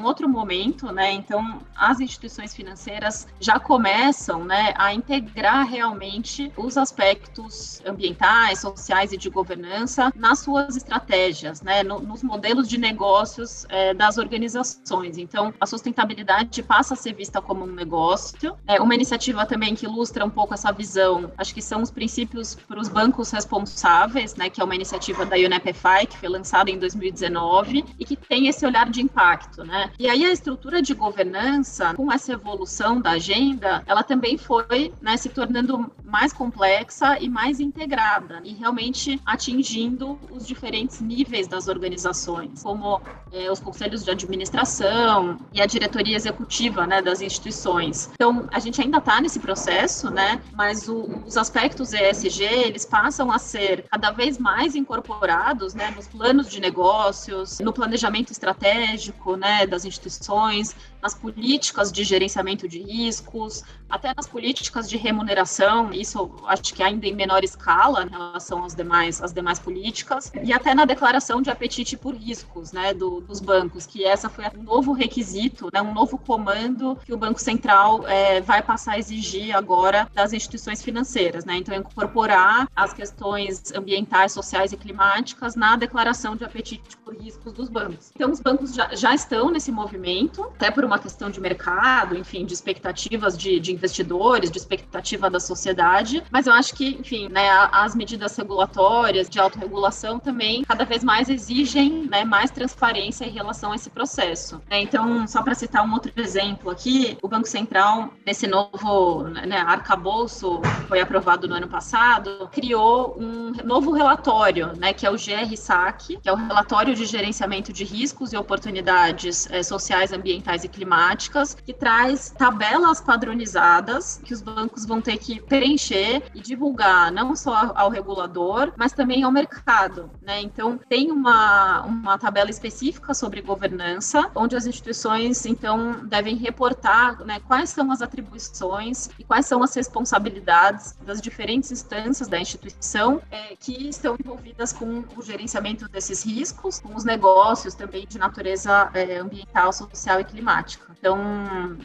outro 0.05 0.29
momento, 0.29 0.93
né? 0.93 1.13
Então, 1.13 1.61
as 1.77 2.01
instituições 2.01 2.38
financeiras 2.47 3.27
já 3.41 3.59
começam, 3.59 4.45
né, 4.45 4.73
a 4.77 4.93
integrar 4.93 5.67
realmente 5.67 6.53
os 6.57 6.77
aspectos 6.77 7.83
ambientais, 7.85 8.61
sociais 8.61 9.13
e 9.13 9.17
de 9.17 9.29
governança 9.29 10.13
nas 10.15 10.41
suas 10.41 10.77
estratégias, 10.77 11.63
né, 11.63 11.83
no, 11.83 12.01
nos 12.01 12.23
modelos 12.23 12.69
de 12.69 12.79
negócios 12.79 13.67
é, 13.69 13.95
das 13.95 14.19
organizações. 14.19 15.19
Então, 15.19 15.53
a 15.61 15.67
sustentabilidade 15.67 16.63
passa 16.63 16.95
a 16.95 16.97
ser 16.97 17.15
vista 17.15 17.41
como 17.41 17.65
um 17.65 17.73
negócio. 17.73 18.57
É, 18.67 18.81
uma 18.81 18.95
iniciativa 18.95 19.45
também 19.47 19.75
que 19.75 19.87
ilustra 19.87 20.25
um 20.25 20.31
pouco 20.31 20.55
essa 20.55 20.73
visão, 20.73 21.31
acho 21.37 21.55
que 21.55 21.63
são 21.63 21.83
os 21.83 21.91
princípios 21.91 22.55
para 22.55 22.81
os 22.81 22.89
bancos 22.89 23.31
responsáveis, 23.31 24.35
né, 24.37 24.49
que 24.51 24.61
é 24.61 24.65
uma 24.65 24.75
iniciativa 24.75 25.25
da 25.25 25.37
UNEP-FI, 25.37 26.07
que 26.09 26.19
foi 26.19 26.29
lançada 26.29 26.71
em 26.71 26.79
2019 26.79 27.85
e 27.99 28.05
que 28.05 28.17
tem 28.17 28.49
esse 28.49 28.65
olhar 28.67 28.89
de 28.91 29.01
impacto, 29.01 29.65
né? 29.65 29.91
E 29.99 30.09
aí 30.09 30.25
a 30.25 30.33
estrutura 30.33 30.83
de 30.83 30.95
governança, 30.95 31.95
com 31.95 32.13
essa 32.13 32.28
evolução 32.33 33.01
da 33.01 33.13
agenda, 33.13 33.83
ela 33.87 34.03
também 34.03 34.37
foi 34.37 34.93
né, 35.01 35.17
se 35.17 35.29
tornando 35.29 35.91
mais 36.05 36.33
complexa 36.33 37.19
e 37.21 37.29
mais 37.29 37.61
integrada 37.61 38.41
e 38.45 38.55
realmente 38.55 39.21
atingindo 39.25 40.19
os 40.31 40.47
diferentes 40.47 41.01
níveis 41.01 41.47
das 41.47 41.69
organizações, 41.69 42.63
como 42.63 43.01
é, 43.33 43.51
os 43.51 43.61
conselhos 43.61 44.05
de 44.05 44.11
administração 44.11 45.39
e 45.53 45.61
a 45.61 45.67
diretoria 45.67 46.17
executiva, 46.17 46.87
né, 46.87 47.03
das 47.03 47.21
instituições. 47.21 48.11
Então 48.15 48.49
a 48.51 48.59
gente 48.59 48.81
ainda 48.81 48.99
está 48.99 49.21
nesse 49.21 49.39
processo, 49.39 50.11
né? 50.11 50.41
Mas 50.55 50.89
o, 50.89 51.23
os 51.27 51.37
aspectos 51.37 51.93
ESG 51.93 52.45
eles 52.45 52.85
passam 52.85 53.31
a 53.31 53.39
ser 53.39 53.85
cada 53.91 54.11
vez 54.11 54.39
mais 54.39 54.75
incorporados, 54.75 55.75
né, 55.75 55.91
nos 55.91 56.07
planos 56.07 56.49
de 56.49 56.61
negócio 56.61 56.79
negócios, 56.79 57.59
no 57.61 57.73
planejamento 57.73 58.31
estratégico 58.33 59.37
né, 59.37 59.67
das 59.67 59.85
instituições, 59.85 60.75
nas 61.03 61.15
políticas 61.15 61.91
de 61.91 62.05
gerenciamento 62.19 62.69
de 62.69 62.83
riscos, 62.83 63.63
até 63.89 64.13
nas 64.15 64.27
políticas 64.27 64.89
de 64.89 64.97
remuneração, 64.97 65.91
isso 65.93 66.31
acho 66.47 66.75
que 66.75 66.83
ainda 66.83 67.07
em 67.07 67.15
menor 67.15 67.45
escala 67.45 68.05
em 68.05 68.09
relação 68.11 68.67
demais, 68.67 69.23
às 69.23 69.33
demais 69.33 69.59
políticas, 69.59 70.31
e 70.43 70.53
até 70.53 70.75
na 70.75 70.85
declaração 70.85 71.41
de 71.41 71.49
apetite 71.49 71.97
por 71.97 72.15
riscos 72.15 72.73
né, 72.73 72.93
do, 72.93 73.21
dos 73.21 73.41
bancos, 73.41 73.87
que 73.87 74.05
essa 74.05 74.29
foi 74.29 74.45
um 74.57 74.63
novo 74.63 74.93
requisito, 74.93 75.71
né, 75.73 75.81
um 75.81 75.95
novo 75.95 76.19
comando 76.19 76.99
que 77.05 77.15
o 77.15 77.17
Banco 77.17 77.41
Central 77.41 78.07
é, 78.07 78.41
vai 78.41 78.63
passar 78.63 78.93
a 78.93 78.99
exigir 78.99 79.57
agora 79.57 80.09
das 80.13 80.33
instituições 80.33 80.83
financeiras. 80.83 81.45
Né? 81.45 81.57
Então, 81.57 81.75
incorporar 81.75 82.69
as 82.75 82.93
questões 82.93 83.73
ambientais, 83.73 84.33
sociais 84.33 84.73
e 84.73 84.77
climáticas 84.77 85.55
na 85.55 85.77
declaração 85.77 86.37
de 86.37 86.45
apetite 86.45 86.97
por 86.99 87.15
riscos 87.15 87.53
dos 87.53 87.69
bancos. 87.69 88.11
Então, 88.15 88.31
os 88.31 88.41
bancos 88.41 88.75
já, 88.75 88.95
já 88.95 89.15
estão 89.15 89.51
nesse 89.51 89.71
movimento, 89.71 90.43
até 90.57 90.71
por 90.71 90.85
uma 90.85 90.99
questão 90.99 91.31
de 91.31 91.41
mercado, 91.41 92.08
enfim, 92.17 92.45
de 92.45 92.55
expectativas 92.55 93.37
de, 93.37 93.59
de 93.61 93.73
investidores, 93.73 94.51
de 94.51 94.59
expectativa 94.59 95.29
da 95.31 95.41
sociedade, 95.41 96.23
mas 96.31 96.47
eu 96.47 96.53
acho 96.53 96.75
que, 96.75 96.97
enfim, 97.01 97.29
né, 97.29 97.49
as 97.73 97.95
medidas 97.95 98.37
regulatórias 98.37 99.29
de 99.29 99.39
autorregulação 99.39 100.19
também 100.19 100.65
cada 100.65 100.85
vez 100.85 101.03
mais 101.05 101.29
exigem 101.29 102.07
né, 102.09 102.25
mais 102.25 102.51
transparência 102.51 103.25
em 103.25 103.31
relação 103.31 103.73
a 103.73 103.77
esse 103.77 103.91
processo. 103.91 104.61
Né? 104.71 104.81
Então, 104.83 105.27
só 105.27 105.43
para 105.43 105.55
citar 105.55 105.85
um 105.85 105.93
outro 105.93 106.13
exemplo 106.17 106.71
aqui, 106.71 107.17
o 107.23 107.29
Banco 107.29 107.49
Central, 107.49 108.13
nesse 108.27 108.47
novo 108.47 109.25
né, 109.25 109.59
arcabouço 109.59 110.61
que 110.61 110.89
foi 110.89 111.01
aprovado 111.01 111.49
no 111.49 111.55
ano 111.55 111.69
passado, 111.69 112.49
criou 112.53 113.17
um 113.19 113.53
novo 113.65 113.93
relatório, 113.93 114.73
né, 114.77 114.93
que 114.93 115.07
é 115.07 115.11
o 115.11 115.15
GR-SAC, 115.15 116.19
que 116.19 116.29
é 116.29 116.33
o 116.33 116.37
relatório 116.37 116.95
de 116.95 117.05
gerenciamento 117.05 117.73
de 117.73 117.85
riscos 117.85 118.33
e 118.33 118.37
oportunidades 118.37 119.49
é, 119.51 119.63
sociais, 119.63 120.13
ambientais 120.13 120.65
e 120.65 120.69
climáticas, 120.69 121.55
que 121.55 121.73
traz 121.73 121.98
traz 121.99 122.31
tabelas 122.31 123.01
padronizadas 123.01 124.21
que 124.25 124.33
os 124.33 124.41
bancos 124.41 124.87
vão 124.87 125.01
ter 125.01 125.19
que 125.19 125.41
preencher 125.41 126.23
e 126.33 126.41
divulgar 126.41 127.11
não 127.11 127.35
só 127.35 127.73
ao 127.75 127.91
regulador, 127.91 128.73
mas 128.77 128.93
também 128.93 129.25
ao 129.25 129.33
mercado. 129.33 130.09
Né? 130.23 130.41
Então, 130.41 130.79
tem 130.89 131.11
uma, 131.11 131.83
uma 131.83 132.17
tabela 132.17 132.51
específica 132.51 133.13
sobre 133.15 133.43
governança, 133.43 134.31
onde 134.37 134.55
as 134.55 134.65
instituições, 134.65 135.45
então, 135.45 136.07
devem 136.07 136.37
reportar 136.37 137.25
né, 137.25 137.41
quais 137.41 137.71
são 137.71 137.91
as 137.91 138.01
atribuições 138.01 139.09
e 139.19 139.25
quais 139.25 139.47
são 139.47 139.61
as 139.61 139.75
responsabilidades 139.75 140.97
das 141.05 141.21
diferentes 141.21 141.73
instâncias 141.73 142.29
da 142.29 142.39
instituição 142.39 143.21
é, 143.29 143.57
que 143.59 143.89
estão 143.89 144.17
envolvidas 144.25 144.73
com 144.73 145.03
o 145.17 145.23
gerenciamento 145.23 145.89
desses 145.89 146.25
riscos, 146.25 146.79
com 146.79 146.95
os 146.95 147.03
negócios 147.03 147.75
também 147.75 148.07
de 148.07 148.19
natureza 148.19 148.89
é, 148.95 149.19
ambiental, 149.19 149.73
social 149.73 150.21
e 150.21 150.25
climática. 150.25 150.87
Então, 150.97 151.19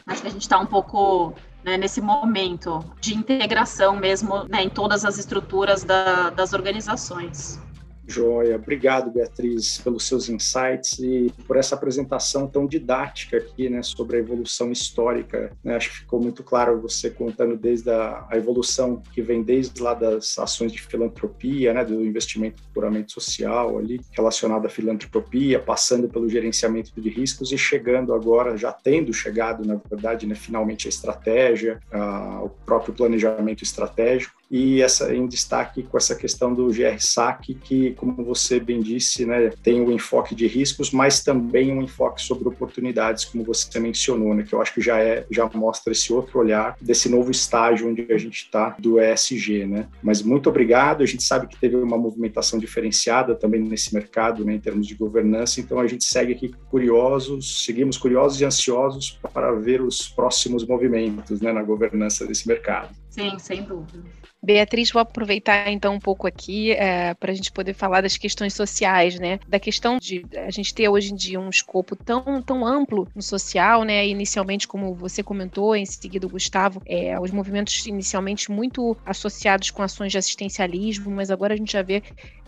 acho 0.07 0.21
que 0.21 0.27
a 0.27 0.31
gente 0.31 0.41
está 0.41 0.59
um 0.59 0.65
pouco 0.65 1.33
né, 1.63 1.77
nesse 1.77 2.01
momento 2.01 2.83
de 3.00 3.15
integração 3.15 3.95
mesmo 3.95 4.43
né, 4.50 4.63
em 4.63 4.69
todas 4.69 5.05
as 5.05 5.17
estruturas 5.17 5.83
da, 5.83 6.29
das 6.29 6.53
organizações. 6.53 7.59
Joia, 8.05 8.55
obrigado 8.55 9.12
Beatriz 9.12 9.77
pelos 9.77 10.07
seus 10.07 10.27
insights 10.29 11.00
e 11.00 11.31
por 11.48 11.57
essa 11.57 11.75
apresentação 11.75 12.48
tão 12.48 12.67
didática 12.67 13.38
aqui, 13.38 13.69
né, 13.69 13.81
sobre 13.81 14.17
a 14.17 14.19
evolução 14.19 14.72
histórica. 14.72 15.51
Né? 15.63 15.75
Acho 15.75 15.89
que 15.89 15.98
ficou 16.00 16.22
muito 16.22 16.43
claro 16.43 16.81
você 16.81 17.10
contando 17.10 17.55
desde 17.55 17.89
a, 17.89 18.25
a, 18.29 18.38
evolução 18.38 19.01
que 19.13 19.22
vem 19.22 19.41
desde 19.41 19.81
lá 19.81 19.93
das 19.93 20.38
ações 20.38 20.72
de 20.72 20.81
filantropia, 20.81 21.74
né, 21.74 21.86
do 21.86 22.03
investimento 22.03 22.62
puramente 22.74 23.13
social 23.13 23.77
ali 23.77 24.01
relacionado 24.12 24.65
à 24.65 24.69
filantropia, 24.69 25.60
passando 25.60 26.10
pelo 26.10 26.27
gerenciamento 26.27 26.91
de 27.00 27.10
riscos 27.10 27.51
e 27.51 27.57
chegando 27.57 28.13
agora, 28.13 28.57
já 28.57 28.72
tendo 28.72 29.13
chegado, 29.13 29.65
na 29.65 29.75
verdade, 29.89 30.27
né, 30.27 30.36
finalmente 30.36 30.88
a 30.88 30.89
estratégia, 30.89 31.79
a, 31.91 32.43
o 32.43 32.50
próprio 32.50 32.93
planejamento 32.93 33.63
estratégico 33.63 34.42
e 34.53 34.83
essa 34.83 35.15
em 35.15 35.25
destaque 35.25 35.81
com 35.81 35.98
essa 35.98 36.13
questão 36.13 36.53
do 36.53 36.67
GR-SAC, 36.67 37.55
que, 37.55 37.93
como 37.93 38.24
você 38.24 38.60
bem 38.60 38.81
disse, 38.81 39.25
né, 39.25 39.50
tem 39.63 39.81
um 39.81 39.91
enfoque 39.91 40.36
de 40.36 40.45
riscos, 40.45 40.91
mas 40.91 41.24
também 41.24 41.72
um 41.72 41.81
enfoque 41.81 42.22
sobre 42.22 42.48
oportunidades, 42.48 43.25
como 43.25 43.43
você 43.43 43.79
mencionou, 43.79 44.36
né, 44.36 44.43
que 44.48 44.53
eu 44.53 44.62
acho 44.62 44.72
que 44.75 44.79
já 44.79 45.00
é 45.00 45.25
já 45.31 45.50
mostra 45.55 45.91
esse 45.91 46.13
outro 46.13 46.38
olhar 46.38 46.77
desse 46.79 47.10
novo 47.10 47.31
estágio 47.31 47.89
onde 47.89 48.05
a 48.13 48.17
gente 48.19 48.43
está 48.43 48.75
do 48.77 49.01
ESG, 49.01 49.65
né? 49.65 49.88
Mas 50.03 50.22
muito 50.22 50.50
obrigado. 50.50 51.01
A 51.01 51.05
gente 51.07 51.24
sabe 51.24 51.48
que 51.48 51.60
teve 51.60 51.75
uma 51.75 51.98
movimentação 51.98 52.60
diferenciada 52.60 53.33
também 53.33 53.60
nesse 53.60 53.91
mercado, 53.91 54.45
né, 54.45 54.53
em 54.53 54.60
termos 54.60 54.86
de 54.86 54.93
governança. 54.93 55.62
Então 55.62 55.79
a 55.79 55.88
gente 55.88 56.03
segue 56.03 56.33
aqui 56.33 56.53
curiosos, 56.69 57.65
seguimos 57.65 57.98
curiosos 57.98 58.39
e 58.39 58.45
ansiosos 58.45 59.19
para 59.33 59.51
ver 59.53 59.81
os 59.81 60.07
próximos 60.10 60.63
movimentos, 60.63 61.41
né, 61.41 61.51
na 61.51 61.63
governança 61.63 62.27
desse 62.27 62.48
mercado. 62.48 63.02
Sim, 63.13 63.38
sem 63.38 63.63
dúvida. 63.63 64.03
Beatriz, 64.46 64.91
vou 64.91 65.01
aproveitar 65.01 65.72
então 65.72 65.96
um 65.96 66.00
pouco 66.00 66.27
aqui 66.27 66.72
é, 66.74 67.13
para 67.13 67.32
a 67.32 67.34
gente 67.36 67.50
poder 67.50 67.74
falar 67.74 68.01
das 68.01 68.17
questões 68.17 68.53
sociais, 68.53 69.17
né? 69.17 69.39
Da 69.48 69.58
questão 69.58 69.98
de 69.98 70.27
a 70.36 70.51
gente 70.51 70.74
ter 70.74 70.89
hoje 70.89 71.13
em 71.13 71.15
dia 71.15 71.39
um 71.39 71.50
escopo 71.50 71.96
tão, 71.96 72.41
tão 72.41 72.65
amplo 72.65 73.10
no 73.15 73.22
social, 73.22 73.84
né? 73.84 74.05
Inicialmente, 74.05 74.67
como 74.67 74.96
você 74.96 75.24
comentou, 75.24 75.74
em 75.75 75.86
seguida 75.86 76.27
o 76.27 76.29
Gustavo, 76.29 76.82
é, 76.86 77.17
os 77.17 77.32
movimentos 77.32 77.86
inicialmente 77.86 78.51
muito 78.51 78.98
associados 79.05 79.72
com 79.72 79.82
ações 79.82 80.12
de 80.12 80.17
assistencialismo, 80.17 81.10
mas 81.10 81.32
agora 81.32 81.53
a 81.53 81.58
gente 81.58 81.72
já 81.72 81.82
vê 81.82 82.03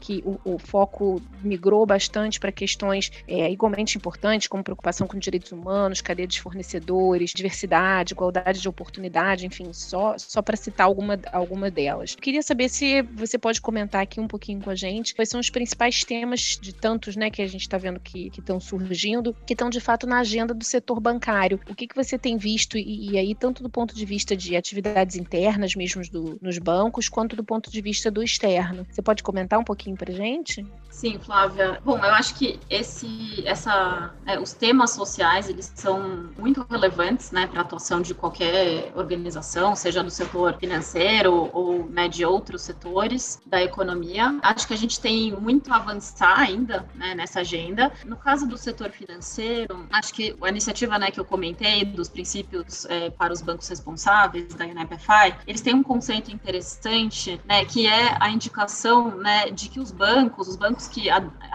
que 0.06 0.22
o, 0.24 0.54
o 0.54 0.60
foco 0.60 1.20
migrou 1.42 1.84
bastante 1.84 2.40
para 2.40 2.52
questões 2.52 3.12
é, 3.28 3.52
igualmente 3.52 3.98
importantes, 3.98 4.48
como 4.48 4.64
preocupação 4.64 5.08
com 5.08 5.18
direitos 5.18 5.52
humanos, 5.52 6.00
cadeia 6.00 6.28
de 6.28 6.40
fornecedores, 6.40 7.32
diversidade, 7.36 8.14
igualdade 8.14 8.62
de 8.62 8.70
oportunidade, 8.70 9.48
enfim, 9.48 9.74
só, 9.74 10.16
só 10.16 10.44
para 10.44 10.56
citar 10.56 10.86
alguma, 10.86 11.20
alguma 11.32 11.72
delas. 11.72 12.14
Queria 12.14 12.44
saber 12.44 12.70
se 12.70 13.02
você 13.02 13.36
pode 13.40 13.60
comentar 13.60 14.04
aqui 14.04 14.20
um 14.20 14.28
pouquinho 14.28 14.62
com 14.62 14.70
a 14.70 14.76
gente 14.76 15.16
quais 15.16 15.30
são 15.30 15.40
os 15.40 15.50
principais 15.50 16.04
temas 16.04 16.60
de 16.62 16.72
tantos 16.72 17.16
né, 17.16 17.32
que 17.32 17.42
a 17.42 17.48
gente 17.48 17.62
está 17.62 17.80
vendo 17.80 18.00
que 18.00 18.32
estão 18.38 18.60
surgindo, 18.60 19.36
que 19.44 19.54
estão 19.54 19.72
de 19.72 19.80
fato 19.80 20.06
na 20.06 20.20
agenda 20.20 20.54
do 20.54 20.64
setor 20.64 21.00
bancário. 21.00 21.60
O 21.68 21.74
que, 21.74 21.88
que 21.88 21.96
você 21.96 22.16
tem 22.16 22.38
visto, 22.38 22.78
e, 22.78 23.10
e 23.10 23.18
aí, 23.18 23.34
tanto 23.34 23.64
do 23.64 23.70
ponto 23.72 23.96
de 23.96 24.06
vista 24.06 24.38
de 24.38 24.56
atividades 24.56 25.16
internas 25.16 25.74
mesmo 25.74 26.04
do, 26.12 26.38
nos 26.40 26.60
bancos, 26.60 27.10
quanto 27.10 27.36
do 27.36 27.44
ponto 27.44 27.72
de 27.72 27.82
vista 27.82 28.12
do 28.12 28.22
externo? 28.22 28.86
Você 28.92 29.02
pode 29.02 29.24
comentar 29.24 29.60
um 29.60 29.64
pouquinho 29.64 29.95
para 29.96 30.14
gente? 30.14 30.66
Sim, 30.96 31.20
Flávia. 31.20 31.78
Bom, 31.84 31.98
eu 31.98 32.14
acho 32.14 32.36
que 32.36 32.58
esse, 32.70 33.44
essa, 33.46 34.14
é, 34.26 34.40
os 34.40 34.54
temas 34.54 34.92
sociais 34.92 35.50
eles 35.50 35.70
são 35.76 36.30
muito 36.38 36.66
relevantes, 36.70 37.32
né, 37.32 37.48
para 37.48 37.60
a 37.60 37.64
atuação 37.64 38.02
de 38.02 38.14
qualquer 38.14 38.94
organização, 38.96 39.76
seja 39.76 40.02
do 40.02 40.10
setor 40.10 40.58
financeiro 40.58 41.50
ou 41.52 41.86
né, 41.90 42.08
de 42.08 42.24
outros 42.24 42.62
setores 42.62 43.42
da 43.46 43.62
economia. 43.62 44.40
Acho 44.42 44.66
que 44.66 44.74
a 44.74 44.78
gente 44.78 44.98
tem 45.02 45.34
muito 45.34 45.72
a 45.74 45.76
avançar 45.76 46.40
ainda 46.40 46.88
né, 46.96 47.14
nessa 47.14 47.42
agenda. 47.42 47.92
No 48.06 48.16
caso 48.16 48.48
do 48.48 48.58
setor 48.58 48.90
financeiro, 48.92 49.86
acho 49.92 50.14
que 50.14 50.34
a 50.42 50.48
iniciativa, 50.48 50.98
né, 50.98 51.12
que 51.12 51.20
eu 51.20 51.26
comentei 51.26 51.84
dos 51.84 52.08
princípios 52.08 52.86
é, 52.86 53.10
para 53.10 53.34
os 53.34 53.42
bancos 53.42 53.68
responsáveis 53.68 54.56
da 54.56 54.64
UNEPFI, 54.64 55.36
eles 55.46 55.60
têm 55.60 55.76
um 55.76 55.84
conceito 55.84 56.32
interessante, 56.32 57.38
né, 57.46 57.66
que 57.66 57.86
é 57.86 58.16
a 58.18 58.30
indicação, 58.30 59.18
né, 59.18 59.52
de 59.52 59.68
que 59.68 59.82
os 59.82 59.92
bancos, 59.92 60.48
os 60.48 60.56
bancos 60.56 60.85
que 60.88 61.10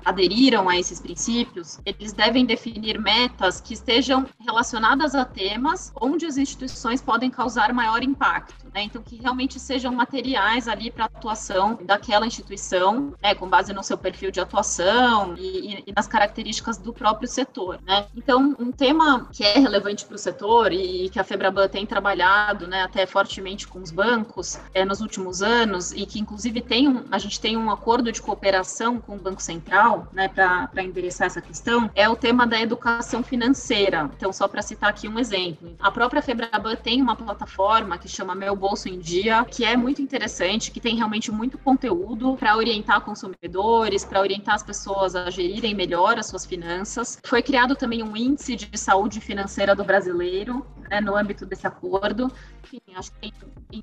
aderiram 0.05 0.69
a 0.69 0.79
esses 0.79 1.01
princípios, 1.01 1.79
eles 1.85 2.13
devem 2.13 2.45
definir 2.45 2.99
metas 3.01 3.61
que 3.61 3.75
estejam 3.75 4.27
relacionadas 4.39 5.15
a 5.15 5.25
temas 5.25 5.93
onde 6.01 6.27
as 6.27 6.37
instituições 6.37 7.01
podem 7.01 7.31
causar 7.31 7.73
maior 7.73 8.03
impacto, 8.03 8.60
né? 8.75 8.83
Então, 8.83 9.03
que 9.03 9.17
realmente 9.17 9.59
sejam 9.59 9.93
materiais 9.93 10.69
ali 10.69 10.91
para 10.91 11.07
atuação 11.07 11.79
daquela 11.83 12.27
instituição, 12.27 13.15
né? 13.23 13.35
Com 13.35 13.49
base 13.49 13.73
no 13.73 13.83
seu 13.83 13.99
perfil 13.99 14.31
de 14.31 14.41
atuação 14.41 15.35
e, 15.37 15.85
e 15.87 15.93
nas 15.95 16.07
características 16.07 16.79
do 16.79 16.93
próprio 16.93 17.29
setor, 17.29 17.79
né? 17.87 18.07
Então, 18.17 18.55
um 18.59 18.73
tema 18.73 19.29
que 19.33 19.45
é 19.45 19.59
relevante 19.59 20.05
para 20.05 20.15
o 20.15 20.19
setor 20.19 20.73
e 20.73 21.09
que 21.11 21.19
a 21.19 21.25
Febraban 21.25 21.69
tem 21.69 21.87
trabalhado, 21.87 22.67
né, 22.67 22.83
até 22.83 23.07
fortemente 23.07 23.67
com 23.67 23.81
os 23.81 23.91
bancos 23.91 24.59
é, 24.75 24.85
nos 24.85 25.01
últimos 25.01 25.43
anos 25.43 25.93
e 25.93 26.07
que, 26.07 26.21
inclusive, 26.21 26.61
tem 26.61 26.89
um, 26.89 27.05
a 27.11 27.19
gente 27.19 27.41
tem 27.41 27.57
um 27.57 27.71
acordo 27.71 28.11
de 28.13 28.21
cooperação 28.21 29.01
com 29.01 29.17
o 29.17 29.19
Banco 29.19 29.43
Central, 29.43 30.09
né, 30.13 30.29
para 30.29 30.83
endereçar 30.83 31.27
essa 31.27 31.41
questão, 31.41 31.91
é 31.95 32.09
o 32.09 32.17
tema 32.17 32.47
da 32.47 32.61
educação 32.61 33.23
financeira. 33.23 34.11
Então, 34.17 34.33
só 34.33 34.47
para 34.49 34.63
citar 34.63 34.91
aqui 34.91 35.09
um 35.09 35.19
exemplo, 35.19 35.75
a 35.79 35.91
própria 35.91 36.23
Febraban 36.23 36.77
tem 36.77 37.01
uma 37.01 37.17
plataforma 37.17 37.99
que 37.99 38.09
chama 38.09 38.35
Meu 38.35 38.57
Bolso 38.61 38.89
em 38.89 38.99
Dia, 38.99 39.45
que 39.45 39.65
é 39.65 39.77
muito 39.77 40.03
interessante, 40.03 40.71
que 40.71 40.79
tem 40.79 40.95
realmente 40.95 41.33
muito 41.33 41.57
conteúdo 41.57 42.37
para 42.37 42.57
orientar 42.57 43.01
consumidores, 43.01 44.05
para 44.05 44.21
orientar 44.21 44.55
as 44.55 44.63
pessoas 44.63 45.17
a 45.17 45.31
gerirem 45.31 45.75
melhor 45.75 46.19
as 46.19 46.27
suas 46.27 46.45
finanças. 46.45 47.19
Foi 47.25 47.43
criado 47.43 47.75
também 47.75 48.03
um 48.03 48.15
índice 48.15 48.55
de 48.55 48.79
saúde 48.79 49.19
financeira 49.19 49.75
do 49.75 49.83
brasileiro, 49.83 50.65
né, 50.91 51.01
no 51.01 51.17
âmbito 51.17 51.47
desse 51.47 51.67
acordo. 51.67 52.31
Enfim, 52.65 52.81
acho 52.95 53.13
que 53.13 53.19
tem 53.21 53.33